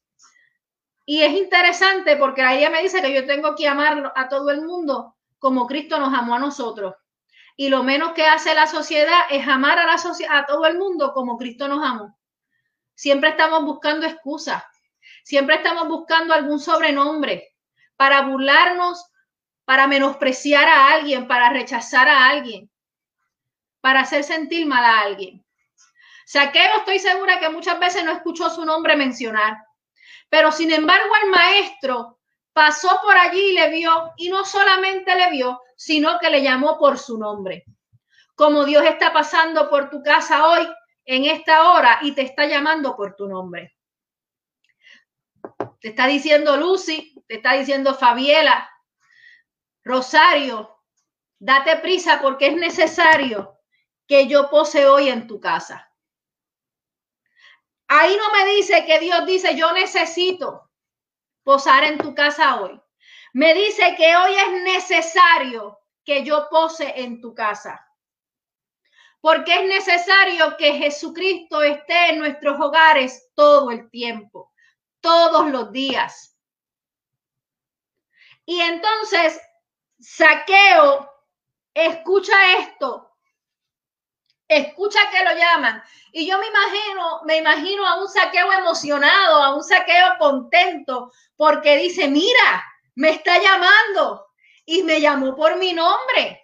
[1.04, 4.62] Y es interesante porque ella me dice que yo tengo que amar a todo el
[4.62, 6.94] mundo como Cristo nos amó a nosotros.
[7.56, 9.96] Y lo menos que hace la sociedad es amar a, la
[10.30, 12.16] a todo el mundo como Cristo nos amó.
[12.94, 14.62] Siempre estamos buscando excusas.
[15.24, 17.56] Siempre estamos buscando algún sobrenombre
[17.96, 19.09] para burlarnos,
[19.70, 22.68] para menospreciar a alguien, para rechazar a alguien,
[23.80, 25.46] para hacer sentir mal a alguien.
[26.26, 29.58] Saqueo estoy segura que muchas veces no escuchó su nombre mencionar,
[30.28, 32.18] pero sin embargo el maestro
[32.52, 36.76] pasó por allí y le vio, y no solamente le vio, sino que le llamó
[36.76, 37.64] por su nombre.
[38.34, 40.68] Como Dios está pasando por tu casa hoy,
[41.04, 43.76] en esta hora, y te está llamando por tu nombre.
[45.80, 48.68] Te está diciendo Lucy, te está diciendo Fabiela,
[49.90, 50.84] Rosario,
[51.40, 53.58] date prisa porque es necesario
[54.06, 55.92] que yo pose hoy en tu casa.
[57.88, 60.70] Ahí no me dice que Dios dice, yo necesito
[61.42, 62.80] posar en tu casa hoy.
[63.32, 67.84] Me dice que hoy es necesario que yo pose en tu casa.
[69.20, 74.52] Porque es necesario que Jesucristo esté en nuestros hogares todo el tiempo
[75.00, 76.36] todos los días.
[78.46, 79.40] Y entonces,
[80.00, 81.10] saqueo,
[81.74, 83.10] escucha esto,
[84.48, 85.82] escucha que lo llaman.
[86.12, 91.76] Y yo me imagino, me imagino a un saqueo emocionado, a un saqueo contento, porque
[91.76, 92.64] dice, mira,
[92.96, 94.26] me está llamando
[94.64, 96.42] y me llamó por mi nombre.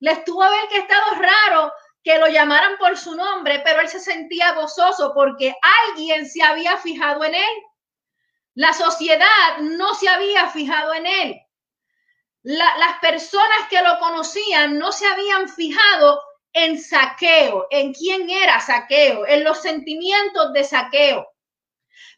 [0.00, 1.72] Le estuvo a ver que estado raro
[2.04, 5.54] que lo llamaran por su nombre, pero él se sentía gozoso porque
[5.88, 7.62] alguien se había fijado en él.
[8.54, 11.47] La sociedad no se había fijado en él.
[12.56, 16.22] Las personas que lo conocían no se habían fijado
[16.54, 21.28] en saqueo, en quién era saqueo, en los sentimientos de saqueo.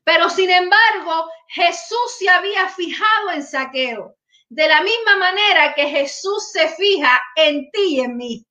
[0.04, 4.16] Pero sin embargo, Jesús se había fijado en saqueo,
[4.48, 8.46] de la misma manera que Jesús se fija en ti y en mí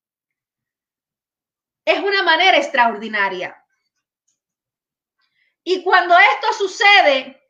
[1.86, 3.55] es una manera extraordinaria.
[5.63, 7.41] Y cuando esto sucede,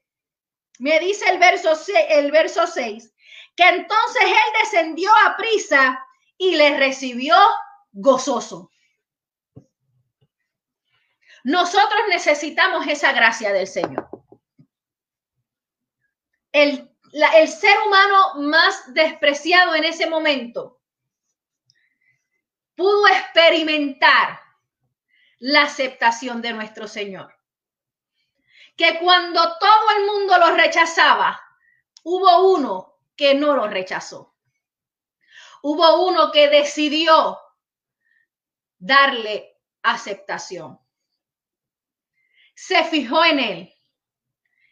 [0.78, 1.74] me dice el verso,
[2.10, 3.12] el verso 6,
[3.60, 6.08] que entonces él descendió a prisa
[6.38, 7.36] y le recibió
[7.92, 8.72] gozoso.
[11.44, 14.08] Nosotros necesitamos esa gracia del Señor.
[16.54, 20.80] El, el ser humano más despreciado en ese momento
[22.76, 24.40] pudo experimentar
[25.40, 27.36] la aceptación de nuestro Señor.
[28.78, 31.38] Que cuando todo el mundo lo rechazaba,
[32.04, 32.89] hubo uno
[33.20, 34.34] que no lo rechazó.
[35.62, 37.38] Hubo uno que decidió
[38.78, 40.80] darle aceptación.
[42.56, 43.74] Se fijó en él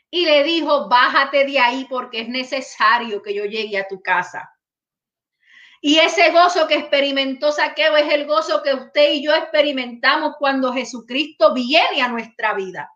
[0.10, 4.50] y le dijo, bájate de ahí porque es necesario que yo llegue a tu casa.
[5.82, 10.72] Y ese gozo que experimentó Saqueo es el gozo que usted y yo experimentamos cuando
[10.72, 12.90] Jesucristo viene a nuestra vida.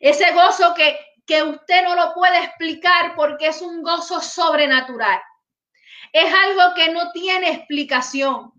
[0.00, 5.20] Ese gozo que, que usted no lo puede explicar porque es un gozo sobrenatural.
[6.12, 8.52] Es algo que no tiene explicación,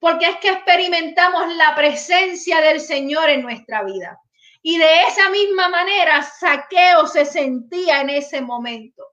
[0.00, 4.18] porque es que experimentamos la presencia del Señor en nuestra vida.
[4.62, 9.08] Y de esa misma manera, Saqueo se sentía en ese momento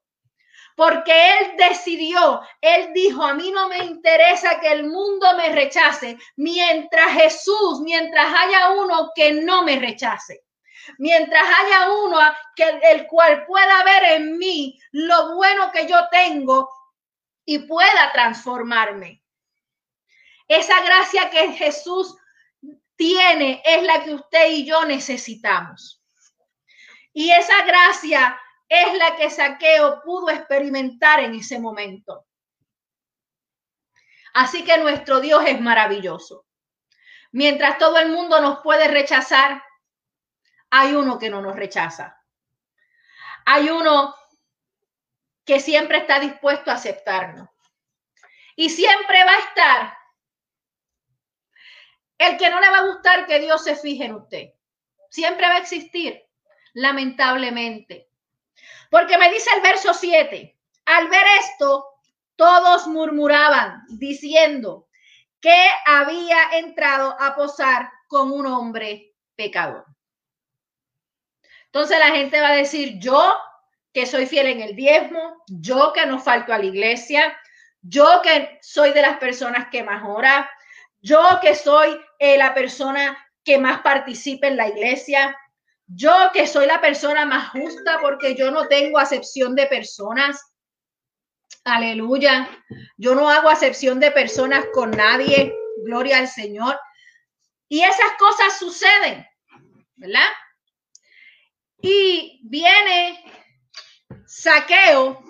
[0.75, 6.17] porque él decidió, él dijo, a mí no me interesa que el mundo me rechace,
[6.35, 10.43] mientras Jesús, mientras haya uno que no me rechace.
[10.97, 12.19] Mientras haya uno
[12.55, 16.69] que el cual pueda ver en mí lo bueno que yo tengo
[17.45, 19.21] y pueda transformarme.
[20.47, 22.15] Esa gracia que Jesús
[22.95, 26.01] tiene es la que usted y yo necesitamos.
[27.13, 32.25] Y esa gracia es la que Saqueo pudo experimentar en ese momento.
[34.33, 36.45] Así que nuestro Dios es maravilloso.
[37.31, 39.63] Mientras todo el mundo nos puede rechazar,
[40.69, 42.21] hay uno que no nos rechaza.
[43.45, 44.15] Hay uno
[45.45, 47.49] que siempre está dispuesto a aceptarnos.
[48.55, 49.97] Y siempre va a estar
[52.17, 54.53] el que no le va a gustar que Dios se fije en usted.
[55.09, 56.23] Siempre va a existir,
[56.73, 58.09] lamentablemente.
[58.89, 61.85] Porque me dice el verso 7, al ver esto,
[62.35, 64.87] todos murmuraban diciendo
[65.39, 65.55] que
[65.85, 69.85] había entrado a posar con un hombre pecador.
[71.75, 73.35] Entonces la gente va a decir, yo
[73.91, 77.37] que soy fiel en el diezmo, yo que no falto a la iglesia,
[77.81, 80.49] yo que soy de las personas que más ora,
[81.01, 85.37] yo que soy eh, la persona que más participa en la iglesia,
[85.85, 90.41] yo que soy la persona más justa porque yo no tengo acepción de personas.
[91.65, 92.49] Aleluya.
[92.95, 95.53] Yo no hago acepción de personas con nadie.
[95.83, 96.79] Gloria al Señor.
[97.67, 99.27] Y esas cosas suceden,
[99.97, 100.29] ¿verdad?
[101.87, 103.23] Y viene
[104.25, 105.23] saqueo,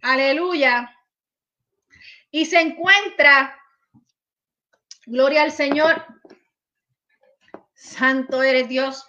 [0.00, 0.90] aleluya,
[2.30, 3.60] y se encuentra,
[5.04, 6.06] gloria al Señor,
[7.74, 9.06] santo eres Dios,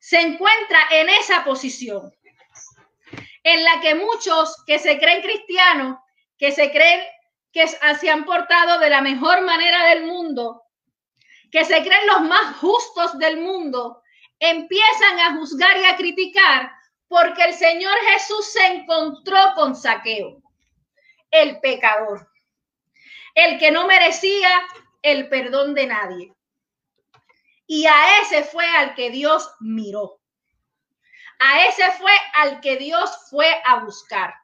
[0.00, 2.12] se encuentra en esa posición
[3.44, 6.00] en la que muchos que se creen cristianos,
[6.36, 7.06] que se creen
[7.52, 10.64] que se han portado de la mejor manera del mundo,
[11.52, 14.02] que se creen los más justos del mundo,
[14.38, 16.72] empiezan a juzgar y a criticar
[17.08, 20.42] porque el Señor Jesús se encontró con saqueo,
[21.30, 22.28] el pecador,
[23.34, 24.50] el que no merecía
[25.02, 26.34] el perdón de nadie.
[27.66, 30.20] Y a ese fue al que Dios miró.
[31.38, 34.34] A ese fue al que Dios fue a buscar,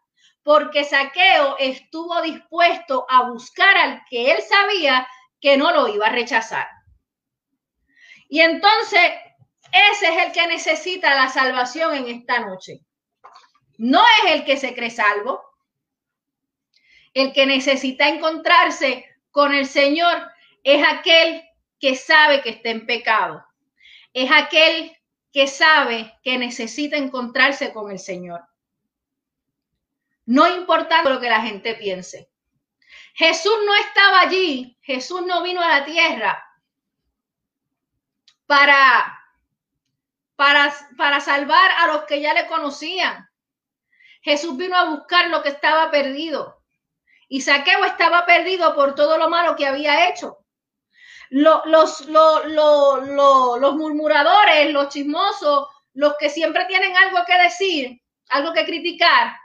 [0.43, 5.09] porque Saqueo estuvo dispuesto a buscar al que él sabía
[5.41, 6.69] que no lo iba a rechazar.
[8.29, 9.11] Y entonces
[9.73, 12.81] ese es el que necesita la salvación en esta noche.
[13.79, 15.43] No es el que se cree salvo.
[17.15, 20.31] El que necesita encontrarse con el Señor
[20.63, 21.43] es aquel
[21.81, 23.45] que sabe que está en pecado.
[24.13, 24.95] Es aquel
[25.33, 28.43] que sabe que necesita encontrarse con el Señor.
[30.27, 32.31] No importa lo que la gente piense.
[33.15, 36.43] Jesús no estaba allí, Jesús no vino a la tierra
[38.47, 39.22] para
[40.43, 43.29] para, para salvar a los que ya le conocían.
[44.23, 46.65] Jesús vino a buscar lo que estaba perdido.
[47.29, 50.39] Y Saqueo estaba perdido por todo lo malo que había hecho.
[51.31, 51.65] Los,
[52.09, 59.37] los, murmuradores, los chismosos, los que siempre tienen algo que decir, algo que criticar,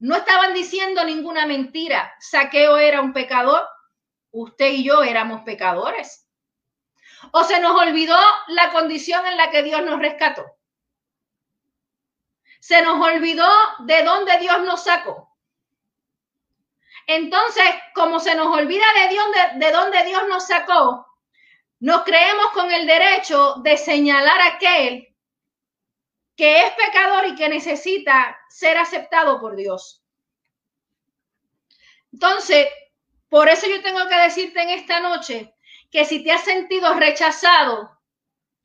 [0.00, 2.12] no estaban diciendo ninguna mentira.
[2.18, 3.64] Saqueo era un pecador.
[4.32, 6.21] Usted y yo éramos pecadores.
[7.32, 8.18] ¿O se nos olvidó
[8.48, 10.44] la condición en la que Dios nos rescató?
[12.60, 13.48] Se nos olvidó
[13.80, 15.34] de dónde Dios nos sacó.
[17.06, 17.64] Entonces,
[17.94, 21.06] como se nos olvida de, Dios, de, de dónde Dios nos sacó,
[21.80, 25.08] nos creemos con el derecho de señalar a aquel
[26.36, 30.04] que es pecador y que necesita ser aceptado por Dios.
[32.12, 32.68] Entonces,
[33.30, 35.54] por eso yo tengo que decirte en esta noche
[35.92, 38.00] que si te has sentido rechazado,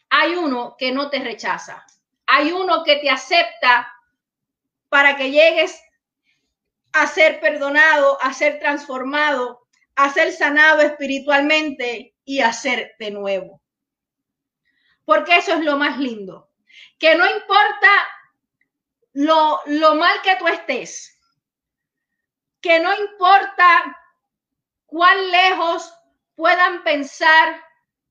[0.09, 1.85] hay uno que no te rechaza.
[2.25, 3.93] Hay uno que te acepta
[4.87, 5.79] para que llegues
[6.93, 13.61] a ser perdonado, a ser transformado, a ser sanado espiritualmente y a ser de nuevo.
[15.03, 16.49] Porque eso es lo más lindo.
[16.97, 17.89] Que no importa
[19.11, 21.19] lo, lo mal que tú estés,
[22.61, 23.97] que no importa
[24.85, 25.93] cuán lejos
[26.37, 27.61] puedan pensar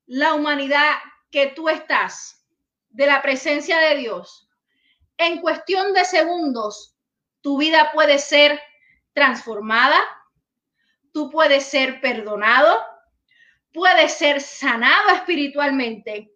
[0.06, 0.96] la humanidad
[1.30, 2.44] que tú estás
[2.88, 4.50] de la presencia de Dios,
[5.16, 6.96] en cuestión de segundos,
[7.40, 8.60] tu vida puede ser
[9.12, 9.96] transformada,
[11.12, 12.84] tú puedes ser perdonado,
[13.72, 16.34] puedes ser sanado espiritualmente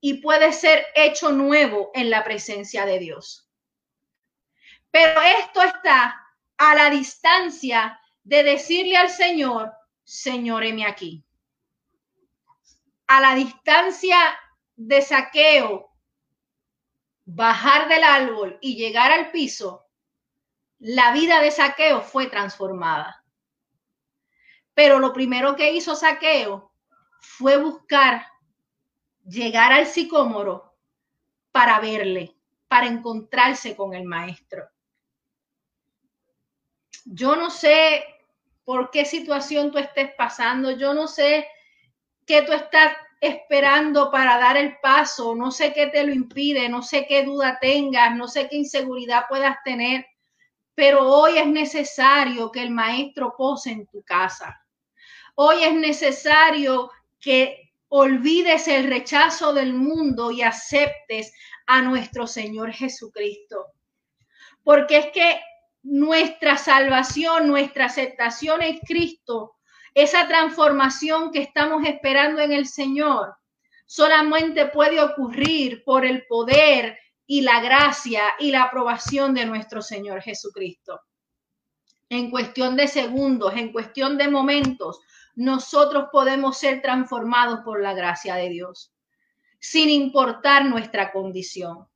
[0.00, 3.50] y puedes ser hecho nuevo en la presencia de Dios.
[4.90, 6.18] Pero esto está
[6.56, 9.74] a la distancia de decirle al Señor,
[10.04, 11.24] Señor, aquí.
[13.06, 14.16] A la distancia
[14.76, 15.90] de saqueo,
[17.24, 19.86] bajar del árbol y llegar al piso,
[20.78, 23.24] la vida de saqueo fue transformada.
[24.74, 26.72] Pero lo primero que hizo saqueo
[27.20, 28.26] fue buscar
[29.24, 30.76] llegar al sicómoro
[31.52, 32.36] para verle,
[32.66, 34.68] para encontrarse con el maestro.
[37.04, 38.11] Yo no sé
[38.64, 40.70] por qué situación tú estés pasando.
[40.70, 41.46] Yo no sé
[42.26, 46.82] qué tú estás esperando para dar el paso, no sé qué te lo impide, no
[46.82, 50.04] sé qué duda tengas, no sé qué inseguridad puedas tener,
[50.74, 54.60] pero hoy es necesario que el maestro pose en tu casa.
[55.36, 56.90] Hoy es necesario
[57.20, 61.32] que olvides el rechazo del mundo y aceptes
[61.66, 63.66] a nuestro Señor Jesucristo.
[64.64, 65.40] Porque es que
[65.82, 69.56] nuestra salvación, nuestra aceptación en Cristo,
[69.94, 73.36] esa transformación que estamos esperando en el Señor,
[73.86, 80.22] solamente puede ocurrir por el poder y la gracia y la aprobación de nuestro Señor
[80.22, 81.00] Jesucristo.
[82.08, 85.00] En cuestión de segundos, en cuestión de momentos,
[85.34, 88.92] nosotros podemos ser transformados por la gracia de Dios,
[89.58, 91.86] sin importar nuestra condición.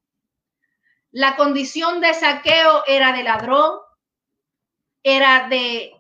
[1.13, 3.79] La condición de saqueo era de ladrón,
[5.03, 5.93] era de,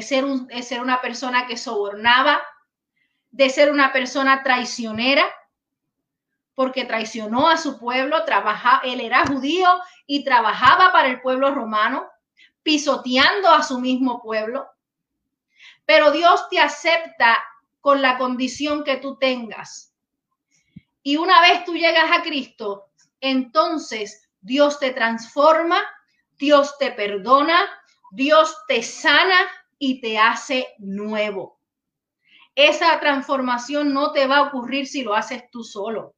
[0.00, 2.42] ser, un, de ser una persona que sobornaba,
[3.30, 5.24] de ser una persona traicionera,
[6.54, 9.68] porque traicionó a su pueblo, trabaja, él era judío
[10.06, 12.08] y trabajaba para el pueblo romano,
[12.62, 14.68] pisoteando a su mismo pueblo.
[15.84, 17.38] Pero Dios te acepta
[17.80, 19.92] con la condición que tú tengas.
[21.02, 22.91] Y una vez tú llegas a Cristo,
[23.22, 25.80] entonces Dios te transforma,
[26.36, 27.70] Dios te perdona,
[28.10, 29.48] Dios te sana
[29.78, 31.58] y te hace nuevo.
[32.54, 36.14] Esa transformación no te va a ocurrir si lo haces tú solo.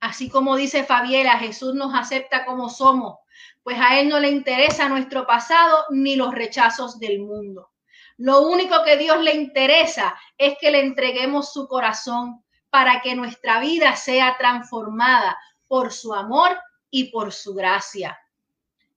[0.00, 3.18] Así como dice Fabiela, Jesús nos acepta como somos,
[3.62, 7.70] pues a Él no le interesa nuestro pasado ni los rechazos del mundo.
[8.16, 13.60] Lo único que Dios le interesa es que le entreguemos su corazón para que nuestra
[13.60, 16.56] vida sea transformada por su amor
[16.90, 18.18] y por su gracia.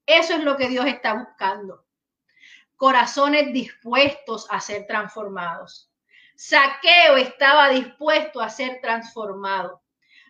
[0.05, 1.85] Eso es lo que Dios está buscando.
[2.75, 5.89] Corazones dispuestos a ser transformados.
[6.35, 9.81] Saqueo estaba dispuesto a ser transformado,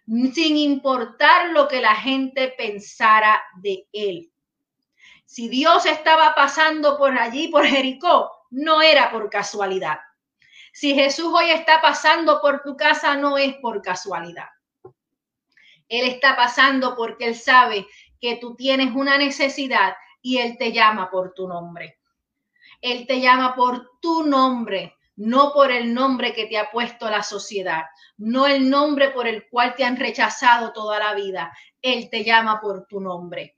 [0.06, 4.32] sin importar lo que la gente pensara de él.
[5.26, 10.00] Si Dios estaba pasando por allí, por Jericó, no era por casualidad.
[10.76, 14.48] Si Jesús hoy está pasando por tu casa, no es por casualidad.
[15.88, 17.86] Él está pasando porque Él sabe
[18.20, 19.94] que tú tienes una necesidad
[20.24, 22.00] y Él te llama por tu nombre.
[22.82, 27.22] Él te llama por tu nombre, no por el nombre que te ha puesto la
[27.22, 27.84] sociedad,
[28.18, 31.56] no el nombre por el cual te han rechazado toda la vida.
[31.84, 33.58] Él te llama por tu nombre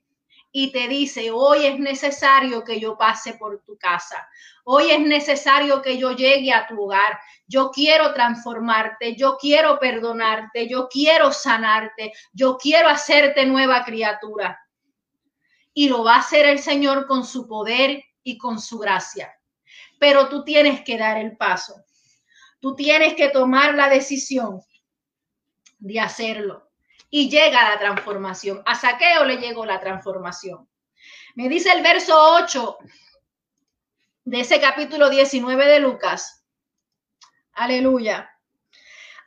[0.58, 4.26] y te dice, hoy es necesario que yo pase por tu casa,
[4.64, 10.66] hoy es necesario que yo llegue a tu hogar, yo quiero transformarte, yo quiero perdonarte,
[10.66, 14.58] yo quiero sanarte, yo quiero hacerte nueva criatura.
[15.74, 19.38] Y lo va a hacer el Señor con su poder y con su gracia.
[20.00, 21.84] Pero tú tienes que dar el paso.
[22.60, 24.62] Tú tienes que tomar la decisión
[25.80, 26.65] de hacerlo
[27.10, 28.62] y llega la transformación.
[28.66, 30.68] A Saqueo le llegó la transformación.
[31.34, 32.78] Me dice el verso 8
[34.24, 36.44] de ese capítulo 19 de Lucas.
[37.52, 38.30] Aleluya.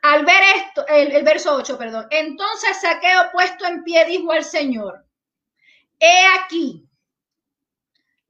[0.02, 2.06] Al ver esto, el, verso 8, perdón.
[2.10, 5.04] Entonces Saqueo puesto en pie dijo al Señor,
[5.98, 6.88] he aquí,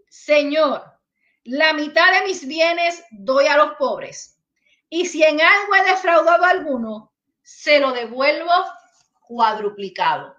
[0.08, 0.84] Señor,
[1.44, 4.38] la mitad de mis bienes doy a los pobres.
[4.88, 8.50] Y si en algo he defraudado a alguno, se lo devuelvo
[9.30, 10.36] cuadruplicado.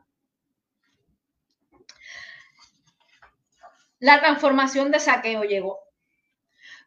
[4.00, 5.80] La transformación de saqueo llegó.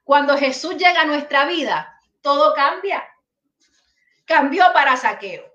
[0.03, 3.03] Cuando Jesús llega a nuestra vida, todo cambia.
[4.27, 5.51] Cambió para saqueo.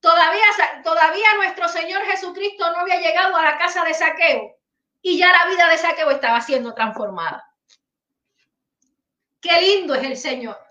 [0.00, 0.46] Todavía,
[0.82, 4.56] todavía nuestro Señor Jesucristo no había llegado a la casa de saqueo
[5.02, 7.48] y ya la vida de saqueo estaba siendo transformada.
[9.40, 10.67] Qué lindo es el Señor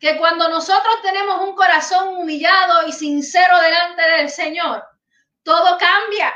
[0.00, 4.86] que cuando nosotros tenemos un corazón humillado y sincero delante del Señor,
[5.42, 6.34] todo cambia.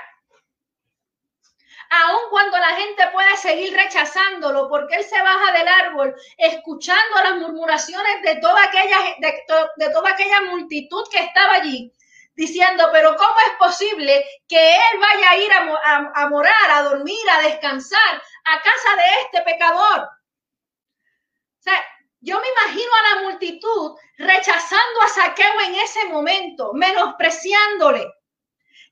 [1.91, 7.35] Aun cuando la gente puede seguir rechazándolo porque él se baja del árbol escuchando las
[7.39, 11.93] murmuraciones de toda aquella, de, toda aquella multitud que estaba allí,
[12.37, 17.29] diciendo, pero ¿cómo es posible que él vaya a ir a, a morar, a dormir,
[17.29, 20.03] a descansar a casa de este pecador?
[20.03, 21.85] O sea,
[22.21, 28.13] yo me imagino a la multitud rechazando a Saqueo en ese momento, menospreciándole,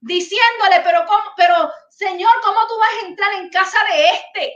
[0.01, 4.55] diciéndole, pero, ¿cómo, pero Señor, ¿cómo tú vas a entrar en casa de este?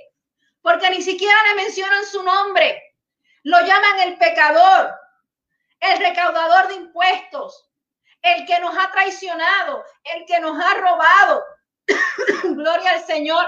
[0.63, 2.97] Porque ni siquiera le mencionan su nombre.
[3.43, 4.95] Lo llaman el pecador,
[5.81, 7.69] el recaudador de impuestos,
[8.23, 11.45] el que nos ha traicionado, el que nos ha robado.
[12.45, 13.47] Gloria al Señor.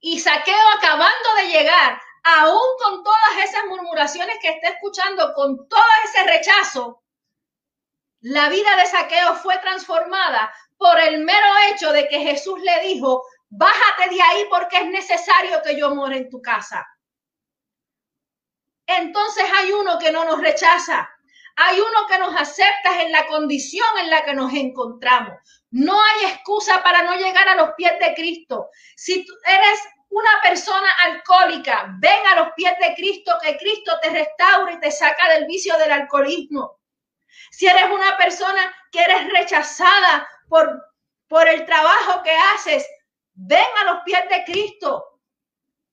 [0.00, 5.84] Y Saqueo acabando de llegar aún con todas esas murmuraciones que está escuchando, con todo
[6.04, 7.04] ese rechazo,
[8.20, 13.22] la vida de Saqueo fue transformada por el mero hecho de que Jesús le dijo,
[13.48, 16.84] bájate de ahí porque es necesario que yo more en tu casa.
[18.86, 21.08] Entonces hay uno que no nos rechaza,
[21.58, 25.34] Hay uno que nos acepta en la condición en la que nos encontramos.
[25.70, 28.68] No hay excusa para no llegar a los pies de Cristo.
[28.94, 34.10] Si tú eres una persona alcohólica, ven a los pies de Cristo, que Cristo te
[34.10, 36.78] restaure y te saca del vicio del alcoholismo.
[37.50, 40.82] Si eres una persona que eres rechazada por,
[41.28, 42.86] por el trabajo que haces,
[43.34, 45.20] ven a los pies de Cristo.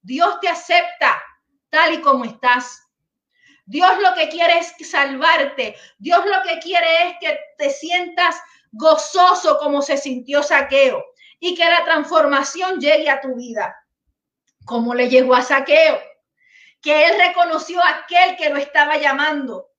[0.02, 1.22] Dios te acepta
[1.70, 2.82] tal y como estás.
[3.66, 5.76] Dios lo que quiere es salvarte.
[5.98, 8.42] Dios lo que quiere es que te sientas
[8.72, 11.04] gozoso como se sintió Saqueo
[11.40, 13.76] y que la transformación llegue a tu vida.
[14.66, 16.00] Como le llegó a Saqueo,
[16.82, 19.70] que él reconoció a aquel que lo estaba llamando.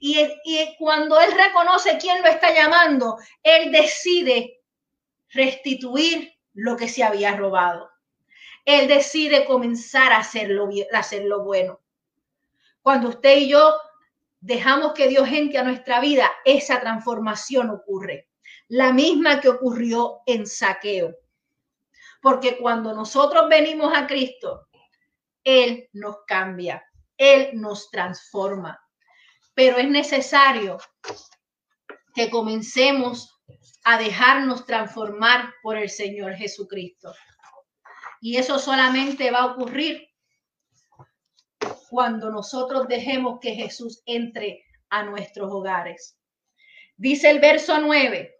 [0.00, 0.16] Y,
[0.78, 4.60] cuando él reconoce quién lo está llamando, él decide
[5.30, 7.90] restituir lo que se había robado.
[8.64, 11.80] Él decide comenzar a hacerlo, a hacerlo bueno.
[12.82, 13.74] Cuando usted y yo
[14.40, 18.28] dejamos que Dios entre a nuestra vida, esa transformación ocurre.
[18.68, 21.16] La misma que ocurrió en saqueo.
[22.20, 24.68] Porque cuando nosotros venimos a Cristo,
[25.44, 26.84] Él nos cambia,
[27.16, 28.78] Él nos transforma.
[29.54, 30.78] Pero es necesario
[32.14, 33.40] que comencemos
[33.84, 37.12] a dejarnos transformar por el Señor Jesucristo.
[38.20, 40.08] Y eso solamente va a ocurrir
[41.88, 46.18] cuando nosotros dejemos que Jesús entre a nuestros hogares.
[46.96, 48.34] Dice el verso 9.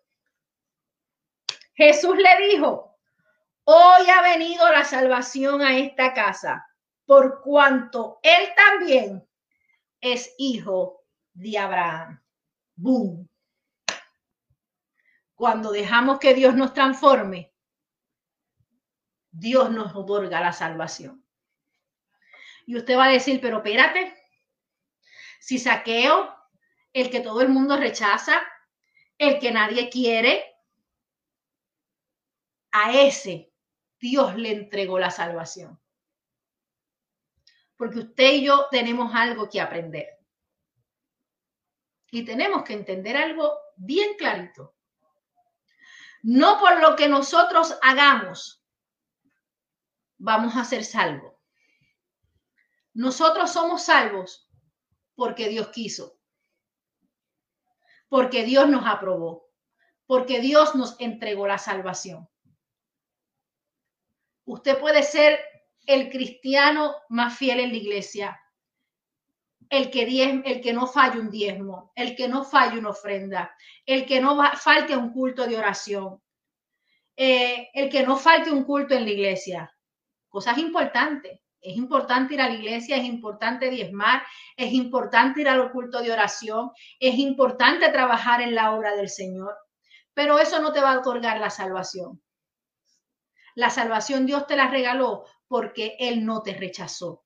[1.74, 2.87] Jesús le dijo,
[3.70, 6.66] hoy ha venido la salvación a esta casa,
[7.04, 9.28] por cuanto él también
[10.00, 11.04] es hijo
[11.34, 12.18] de Abraham.
[12.76, 13.28] Boom.
[15.34, 17.52] Cuando dejamos que Dios nos transforme,
[19.30, 21.22] Dios nos otorga la salvación.
[22.64, 24.16] Y usted va a decir, pero espérate,
[25.40, 26.34] si saqueo,
[26.94, 28.40] el que todo el mundo rechaza,
[29.18, 30.42] el que nadie quiere,
[32.72, 33.52] a ese
[34.00, 35.80] Dios le entregó la salvación.
[37.76, 40.08] Porque usted y yo tenemos algo que aprender.
[42.10, 44.74] Y tenemos que entender algo bien clarito.
[46.22, 48.58] No por lo que nosotros hagamos
[50.18, 51.34] vamos a ser salvos.
[52.92, 54.50] Nosotros somos salvos
[55.14, 56.18] porque Dios quiso,
[58.08, 59.48] porque Dios nos aprobó,
[60.06, 62.28] porque Dios nos entregó la salvación.
[64.48, 65.38] Usted puede ser
[65.84, 68.40] el cristiano más fiel en la iglesia,
[69.68, 70.04] el que,
[70.42, 74.42] el que no falle un diezmo, el que no falle una ofrenda, el que no
[74.54, 76.22] falte un culto de oración,
[77.14, 79.70] eh, el que no falte un culto en la iglesia.
[80.30, 81.40] Cosas importantes.
[81.60, 84.22] Es importante ir a la iglesia, es importante diezmar,
[84.56, 89.54] es importante ir al culto de oración, es importante trabajar en la obra del Señor,
[90.14, 92.22] pero eso no te va a otorgar la salvación.
[93.58, 97.24] La salvación Dios te la regaló porque Él no te rechazó,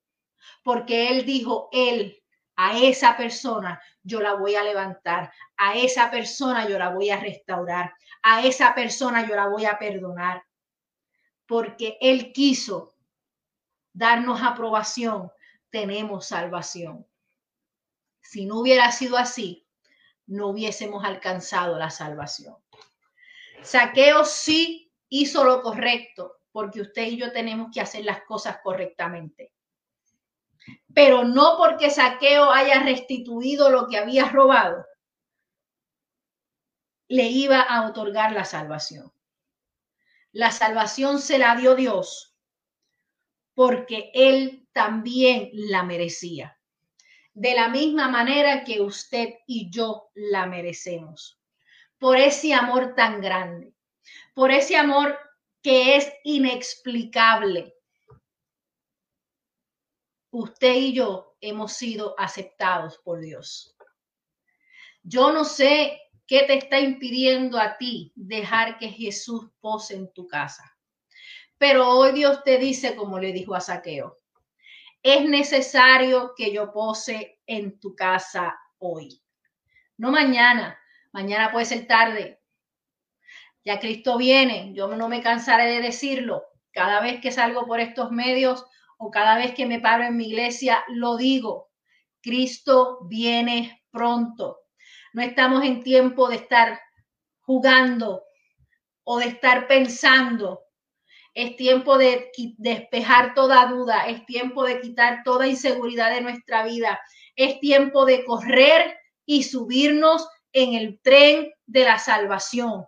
[0.64, 2.22] porque Él dijo, Él,
[2.56, 7.20] a esa persona yo la voy a levantar, a esa persona yo la voy a
[7.20, 10.42] restaurar, a esa persona yo la voy a perdonar,
[11.44, 12.94] porque Él quiso
[13.92, 15.30] darnos aprobación,
[15.68, 17.06] tenemos salvación.
[18.22, 19.68] Si no hubiera sido así,
[20.24, 22.56] no hubiésemos alcanzado la salvación.
[23.60, 24.81] Saqueo sí
[25.12, 29.52] hizo lo correcto, porque usted y yo tenemos que hacer las cosas correctamente.
[30.94, 34.86] Pero no porque Saqueo haya restituido lo que había robado,
[37.08, 39.12] le iba a otorgar la salvación.
[40.32, 42.34] La salvación se la dio Dios
[43.54, 46.58] porque él también la merecía.
[47.34, 51.38] De la misma manera que usted y yo la merecemos.
[51.98, 53.74] Por ese amor tan grande,
[54.34, 55.18] por ese amor
[55.62, 57.74] que es inexplicable.
[60.30, 63.76] Usted y yo hemos sido aceptados por Dios.
[65.02, 70.26] Yo no sé qué te está impidiendo a ti dejar que Jesús pose en tu
[70.26, 70.64] casa.
[71.58, 74.18] Pero hoy Dios te dice, como le dijo a Saqueo,
[75.02, 79.22] es necesario que yo pose en tu casa hoy.
[79.96, 80.78] No mañana,
[81.12, 82.41] mañana puede ser tarde.
[83.64, 86.44] Ya Cristo viene, yo no me cansaré de decirlo.
[86.72, 88.64] Cada vez que salgo por estos medios
[88.98, 91.70] o cada vez que me paro en mi iglesia, lo digo.
[92.20, 94.60] Cristo viene pronto.
[95.12, 96.80] No estamos en tiempo de estar
[97.40, 98.22] jugando
[99.04, 100.62] o de estar pensando
[101.34, 107.00] es tiempo de despejar toda duda, es tiempo de quitar toda inseguridad de nuestra vida,
[107.36, 112.84] es tiempo de correr y subirnos en el tren de la salvación.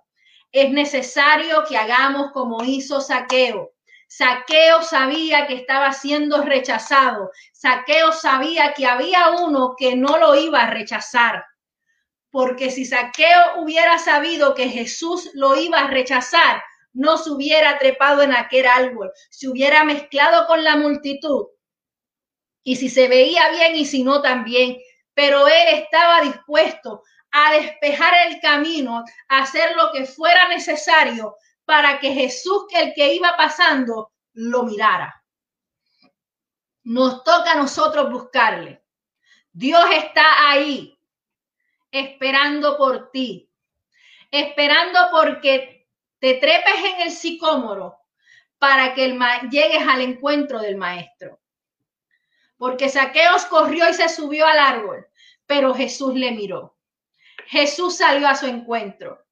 [0.55, 3.73] Es necesario que hagamos como hizo Saqueo.
[4.07, 7.33] Saqueo sabía que estaba siendo rechazado.
[7.53, 11.45] Saqueo sabía que había uno que no lo iba a rechazar.
[12.31, 18.23] Porque si Saqueo hubiera sabido que Jesús lo iba a rechazar, no se hubiera trepado
[18.23, 21.47] en aquel árbol, se hubiera mezclado con la multitud.
[22.63, 24.79] Y si se veía bien y si no también,
[25.15, 27.03] pero él estaba dispuesto
[27.37, 32.95] a despejar el camino, a hacer lo que fuera necesario para que Jesús, que el
[32.95, 35.20] que iba pasando, lo mirara.
[36.85, 38.85] Nos toca a nosotros buscarle.
[39.51, 40.97] Dios está ahí,
[41.91, 43.51] esperando por ti,
[44.30, 45.89] esperando porque
[46.20, 47.99] te trepes en el sicómoro
[48.59, 49.18] para que el
[49.51, 51.41] llegues al encuentro del maestro.
[52.57, 55.09] Porque Saqueos corrió y se subió al árbol,
[55.47, 56.74] pero Jesús le miró.
[57.47, 59.24] Jesús salió a su encuentro.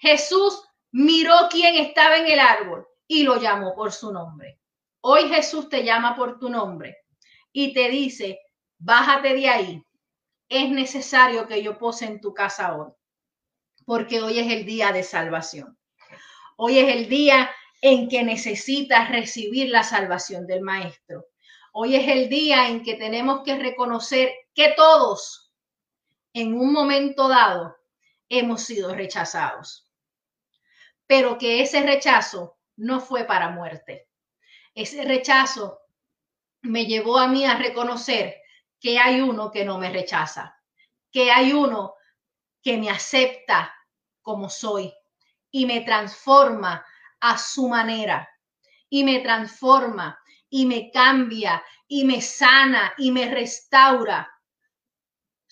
[0.00, 0.62] Jesús
[0.92, 4.60] miró quién estaba en el árbol y lo llamó por su nombre.
[5.00, 6.96] Hoy Jesús te llama por tu nombre
[7.52, 8.38] y te dice,
[8.78, 9.82] bájate de ahí.
[10.48, 12.92] Es necesario que yo pose en tu casa hoy,
[13.84, 15.78] porque hoy es el día de salvación.
[16.56, 17.50] Hoy es el día
[17.80, 21.26] en que necesitas recibir la salvación del Maestro.
[21.72, 25.47] Hoy es el día en que tenemos que reconocer que todos,
[26.32, 27.76] en un momento dado
[28.28, 29.90] hemos sido rechazados,
[31.06, 34.08] pero que ese rechazo no fue para muerte.
[34.74, 35.80] Ese rechazo
[36.62, 38.36] me llevó a mí a reconocer
[38.80, 40.56] que hay uno que no me rechaza,
[41.10, 41.94] que hay uno
[42.62, 43.74] que me acepta
[44.22, 44.92] como soy
[45.50, 46.84] y me transforma
[47.20, 48.28] a su manera
[48.88, 50.18] y me transforma
[50.50, 54.30] y me cambia y me sana y me restaura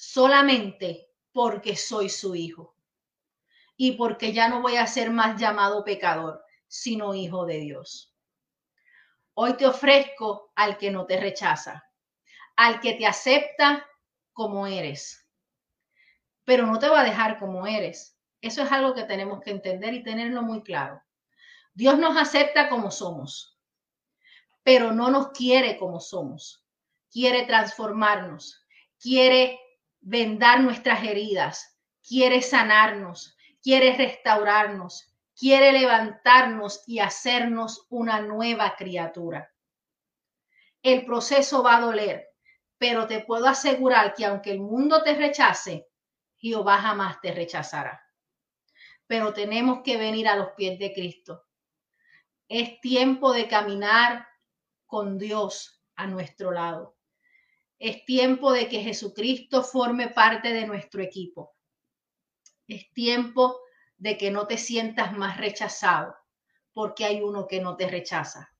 [0.07, 2.77] solamente porque soy su hijo
[3.77, 8.15] y porque ya no voy a ser más llamado pecador, sino hijo de Dios.
[9.35, 11.85] Hoy te ofrezco al que no te rechaza,
[12.55, 13.85] al que te acepta
[14.33, 15.29] como eres,
[16.45, 18.17] pero no te va a dejar como eres.
[18.41, 21.03] Eso es algo que tenemos que entender y tenerlo muy claro.
[21.75, 23.59] Dios nos acepta como somos,
[24.63, 26.65] pero no nos quiere como somos.
[27.11, 28.65] Quiere transformarnos,
[28.99, 29.61] quiere
[30.09, 39.53] vendar nuestras heridas, quiere sanarnos, quiere restaurarnos, quiere levantarnos y hacernos una nueva criatura.
[40.81, 42.29] El proceso va a doler,
[42.79, 45.89] pero te puedo asegurar que aunque el mundo te rechace,
[46.37, 48.01] Jehová jamás te rechazará.
[49.09, 51.47] Pero tenemos que venir a los pies de Cristo.
[52.49, 54.29] Es tiempo de caminar
[54.87, 56.96] con Dios a nuestro lado.
[57.79, 61.55] Es tiempo de que Jesucristo forme parte de nuestro equipo.
[62.67, 63.61] Es tiempo
[63.99, 66.15] de que no te sientas más rechazado,
[66.73, 68.51] porque hay uno que no te rechaza.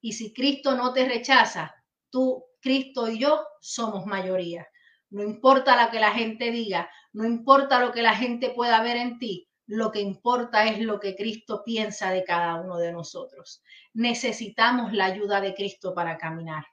[0.00, 1.74] Y si Cristo no te rechaza,
[2.10, 4.66] tú, Cristo y yo somos mayoría.
[5.10, 8.96] No importa lo que la gente diga, no importa lo que la gente pueda ver
[8.96, 13.62] en ti, lo que importa es lo que Cristo piensa de cada uno de nosotros.
[13.94, 16.64] Necesitamos la ayuda de Cristo para caminar.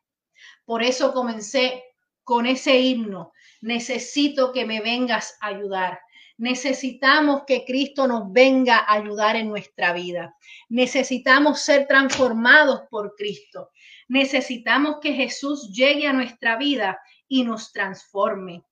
[0.66, 1.84] Por eso comencé
[2.24, 3.34] con ese himno.
[3.62, 6.00] Necesito que me vengas a ayudar.
[6.38, 10.36] Necesitamos que Cristo nos venga a ayudar en nuestra vida.
[10.68, 13.72] Necesitamos ser transformados por Cristo.
[14.08, 18.64] Necesitamos que Jesús llegue a nuestra vida y nos transforme.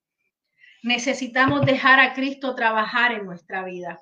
[0.83, 4.01] Necesitamos dejar a Cristo trabajar en nuestra vida.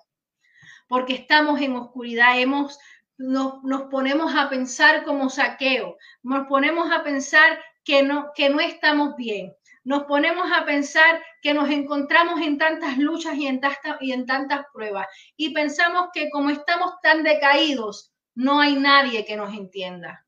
[0.87, 2.79] Porque estamos en oscuridad, hemos
[3.19, 9.15] nos, ponemos a pensar como saqueo, nos ponemos a pensar que no, que no estamos
[9.17, 9.53] bien.
[9.83, 13.61] Nos ponemos a pensar que nos encontramos en tantas luchas y en,
[14.01, 19.35] y en tantas pruebas y pensamos que como estamos tan decaídos, no hay nadie que
[19.35, 20.25] nos entienda.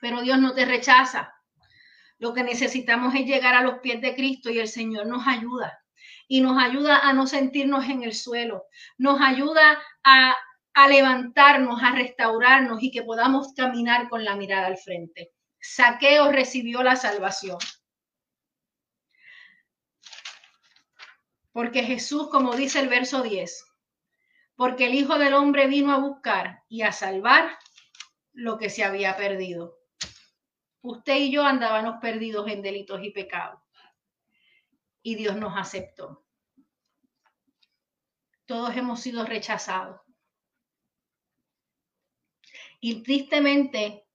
[0.00, 1.34] Pero Dios no te rechaza.
[2.18, 5.80] Lo que necesitamos es llegar a los pies de Cristo y el Señor nos ayuda.
[6.28, 8.64] Y nos ayuda a no sentirnos en el suelo.
[8.98, 10.36] Nos ayuda a,
[10.76, 15.32] a levantarnos, a restaurarnos y que podamos caminar con la mirada al frente.
[15.58, 17.56] Saqueo recibió la salvación.
[21.50, 23.64] Porque Jesús, como dice el verso 10,
[24.54, 27.56] porque el Hijo del Hombre vino a buscar y a salvar
[28.34, 29.78] lo que se había perdido.
[30.82, 33.62] Usted y yo andábamos perdidos en delitos y pecados.
[35.00, 36.26] Y Dios nos aceptó.
[38.44, 40.05] Todos hemos sido rechazados.
[42.88, 44.06] Y tristemente,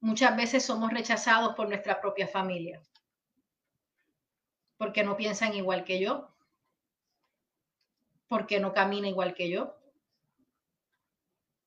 [0.00, 2.82] muchas veces somos rechazados por nuestra propia familia,
[4.76, 6.34] porque no piensan igual que yo,
[8.26, 9.76] porque no camina igual que yo,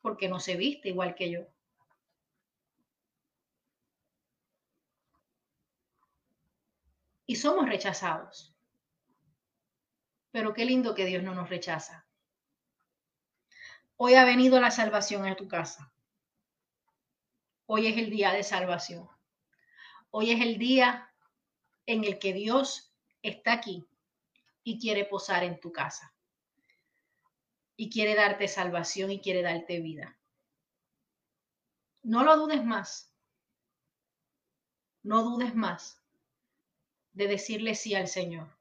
[0.01, 1.47] porque no se viste igual que yo.
[7.25, 8.53] Y somos rechazados.
[10.31, 12.04] Pero qué lindo que Dios no nos rechaza.
[13.97, 15.93] Hoy ha venido la salvación a tu casa.
[17.65, 19.09] Hoy es el día de salvación.
[20.11, 21.13] Hoy es el día
[21.85, 23.87] en el que Dios está aquí
[24.63, 26.13] y quiere posar en tu casa.
[27.77, 30.19] Y quiere darte salvación y quiere darte vida.
[32.03, 33.13] No lo dudes más.
[35.03, 36.01] No dudes más
[37.13, 38.57] de decirle sí al Señor,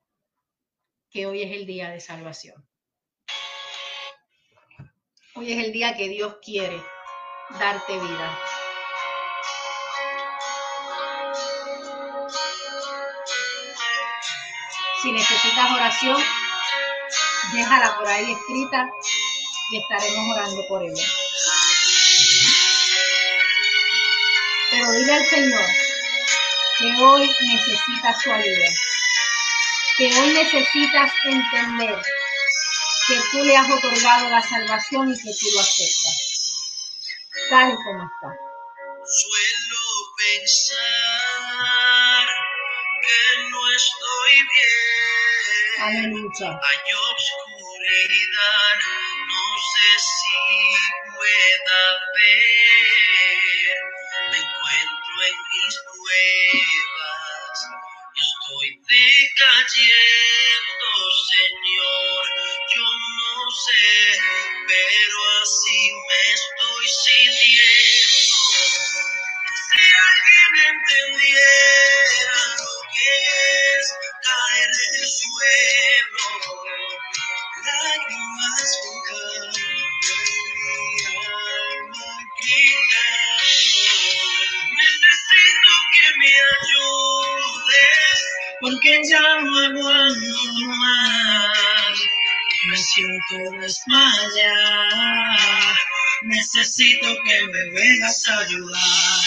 [1.11, 2.65] que hoy es el día de salvación.
[5.37, 6.81] Hoy es el día que Dios quiere
[7.59, 8.39] darte vida.
[15.03, 16.23] Si necesitas oración,
[17.53, 18.89] déjala por ahí escrita
[19.73, 21.05] y estaremos orando por ella.
[24.71, 25.67] Pero dile al Señor
[26.79, 28.69] que hoy necesitas su ayuda,
[29.99, 32.01] que hoy necesitas entender
[33.07, 36.17] que tú le has otorgado la salvación y que tú lo aceptas,
[37.51, 38.31] tal y como está.
[39.07, 39.85] Suelo
[40.17, 40.79] pensar
[43.03, 43.19] que
[43.51, 45.81] no estoy bien.
[45.81, 46.49] Aleluya.
[46.49, 48.77] Hay oscuridad,
[49.29, 50.41] no sé si
[51.15, 51.81] pueda
[52.17, 53.77] ver.
[54.31, 57.57] Me encuentro en mis pruebas,
[58.17, 60.89] estoy decayendo,
[61.29, 62.25] Señor.
[63.57, 65.79] Pero así
[66.09, 68.35] me estoy sintiendo.
[69.71, 73.13] Si alguien entendiera lo que
[73.79, 73.87] es
[74.25, 76.27] caer en el suelo,
[77.65, 79.59] lágrimas jugando
[80.59, 83.79] mi alma gritando.
[84.83, 88.19] Necesito que me ayudes,
[88.61, 90.43] porque ya no aguanto
[90.77, 91.14] más.
[92.95, 94.59] Siento desmayar.
[96.23, 99.21] Necesito que me vengas a ayudar.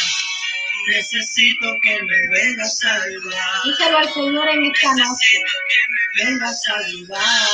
[0.87, 3.63] Necesito que me vengas a ayudar.
[3.65, 5.43] Díselo al Señor en esta noche.
[5.43, 7.49] Necesito que me vengas a ayudar.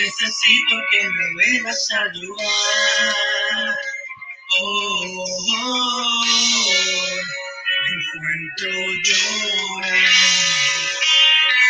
[0.00, 3.14] Necesito que me vengas a ayudar.
[4.60, 6.24] Oh, oh, oh.
[7.82, 8.70] Me encuentro
[9.04, 10.06] llorando.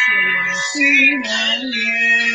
[0.06, 2.25] Solo sin aliento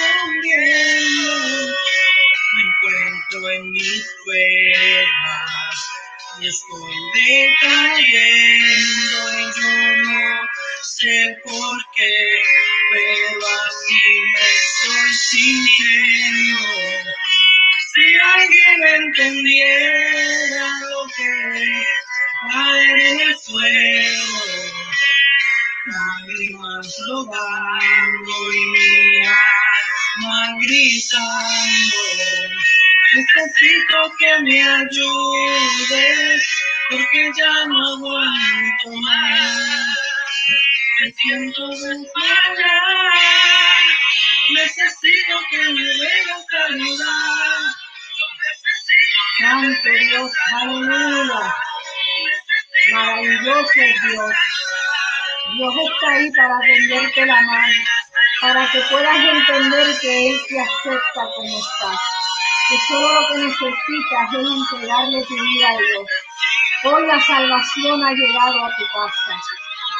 [0.00, 1.34] escondiendo.
[2.52, 5.78] Me encuentro en mis pruebas
[6.40, 7.90] y estoy decayendo.
[9.56, 9.72] Yo
[10.02, 10.48] no
[10.82, 12.16] sé por qué,
[12.92, 16.70] pero así me estoy sintiendo.
[17.92, 21.32] Si alguien entendiera lo que
[22.52, 24.38] caer en el suelo,
[25.86, 29.49] lágrimas rodando y mi alma
[30.58, 31.96] gritando.
[33.12, 36.42] Necesito que me ayudes,
[36.90, 39.98] porque ya no aguanto más.
[41.00, 43.12] Me siento desmayar.
[44.54, 47.60] Necesito que me vengas a ayudar.
[49.40, 51.54] Santo Dios, aleluya.
[52.92, 54.34] Maravilloso Dios.
[55.56, 57.74] Dios está ahí para tenderte la mano,
[58.40, 62.00] para que puedas entender que Él te acepta como estás.
[62.68, 66.06] Que solo lo que necesitas es entregarle tu vida a Dios.
[66.84, 69.40] Hoy la salvación ha llegado a tu casa.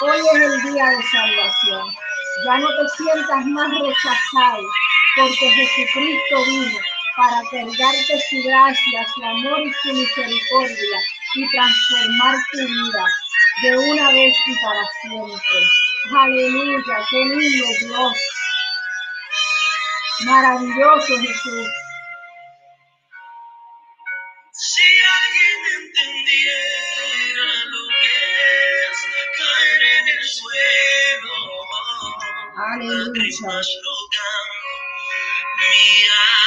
[0.02, 1.86] Hoy es el día de salvación.
[2.46, 4.66] Ya no te sientas más rechazado,
[5.16, 6.78] porque Jesucristo vino
[7.16, 10.98] para cargarte su gracia, su amor y su misericordia
[11.34, 13.04] y transformar tu vida
[13.62, 15.79] de una vez y para siempre.
[16.08, 18.18] Aleluya, qué lindo Dios.
[20.24, 21.68] Maravilloso Jesús.
[24.52, 28.16] Si alguien entendiera lo que
[28.88, 28.98] es
[29.38, 31.34] caer en el suelo,
[32.56, 33.04] Aleluya.
[33.06, 34.70] lágrimas rogando,
[35.58, 36.39] mi alma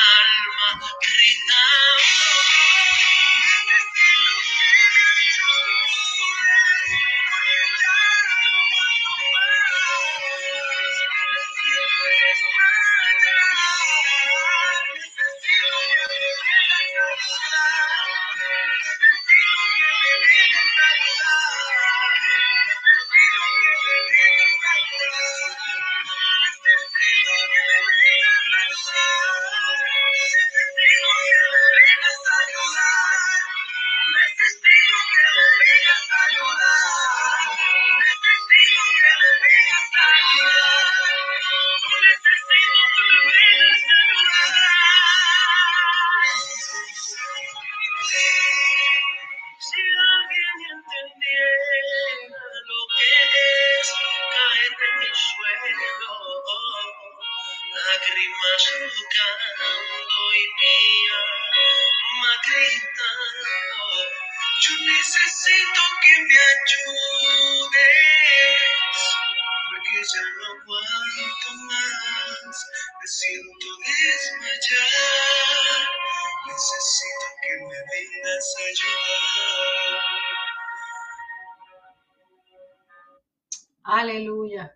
[83.83, 84.75] Aleluya.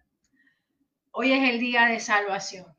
[1.11, 2.75] Hoy es el día de salvación.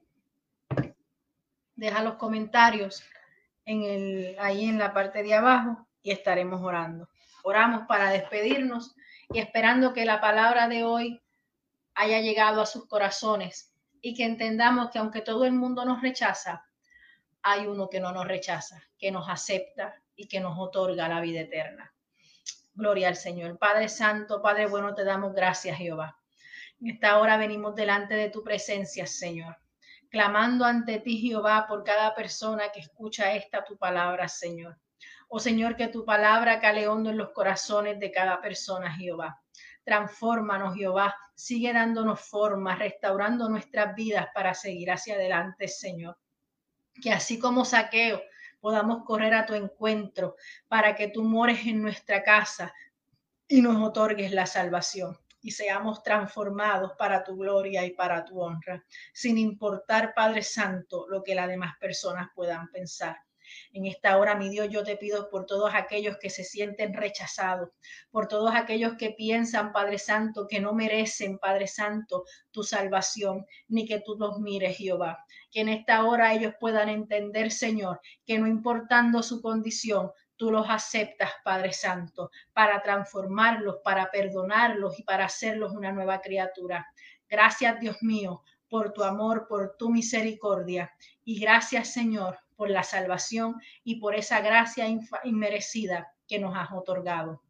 [1.76, 3.04] Deja los comentarios
[3.64, 7.08] en el, ahí en la parte de abajo y estaremos orando.
[7.44, 8.96] Oramos para despedirnos
[9.30, 11.22] y esperando que la palabra de hoy
[11.98, 16.64] haya llegado a sus corazones y que entendamos que aunque todo el mundo nos rechaza,
[17.42, 21.40] hay uno que no nos rechaza, que nos acepta y que nos otorga la vida
[21.40, 21.92] eterna.
[22.74, 23.58] Gloria al Señor.
[23.58, 26.18] Padre Santo, Padre bueno, te damos gracias, Jehová.
[26.80, 29.56] En esta hora venimos delante de tu presencia, Señor
[30.10, 34.78] clamando ante ti, Jehová, por cada persona que escucha esta tu palabra, Señor.
[35.28, 39.40] Oh Señor, que tu palabra cale hondo en los corazones de cada persona, Jehová.
[39.84, 41.14] Transfórmanos, Jehová.
[41.38, 46.18] Sigue dándonos forma, restaurando nuestras vidas para seguir hacia adelante, Señor.
[47.00, 48.20] Que así como saqueo,
[48.58, 50.34] podamos correr a tu encuentro
[50.66, 52.74] para que tú mores en nuestra casa
[53.46, 58.84] y nos otorgues la salvación y seamos transformados para tu gloria y para tu honra,
[59.12, 63.16] sin importar, Padre Santo, lo que las demás personas puedan pensar.
[63.72, 67.70] En esta hora, mi Dios, yo te pido por todos aquellos que se sienten rechazados,
[68.10, 73.86] por todos aquellos que piensan, Padre Santo, que no merecen, Padre Santo, tu salvación, ni
[73.86, 75.24] que tú los mires, Jehová.
[75.50, 80.70] Que en esta hora ellos puedan entender, Señor, que no importando su condición, tú los
[80.70, 86.86] aceptas, Padre Santo, para transformarlos, para perdonarlos y para hacerlos una nueva criatura.
[87.28, 90.92] Gracias, Dios mío, por tu amor, por tu misericordia.
[91.24, 93.54] Y gracias, Señor, por la salvación
[93.84, 94.88] y por esa gracia
[95.22, 97.40] inmerecida que nos has otorgado.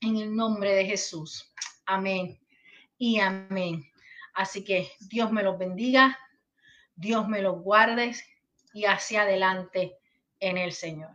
[0.00, 1.52] En el nombre de Jesús.
[1.84, 2.38] Amén
[2.96, 3.84] y amén.
[4.34, 6.16] Así que Dios me los bendiga,
[6.94, 8.14] Dios me los guarde
[8.72, 9.96] y hacia adelante
[10.38, 11.10] en el Señor.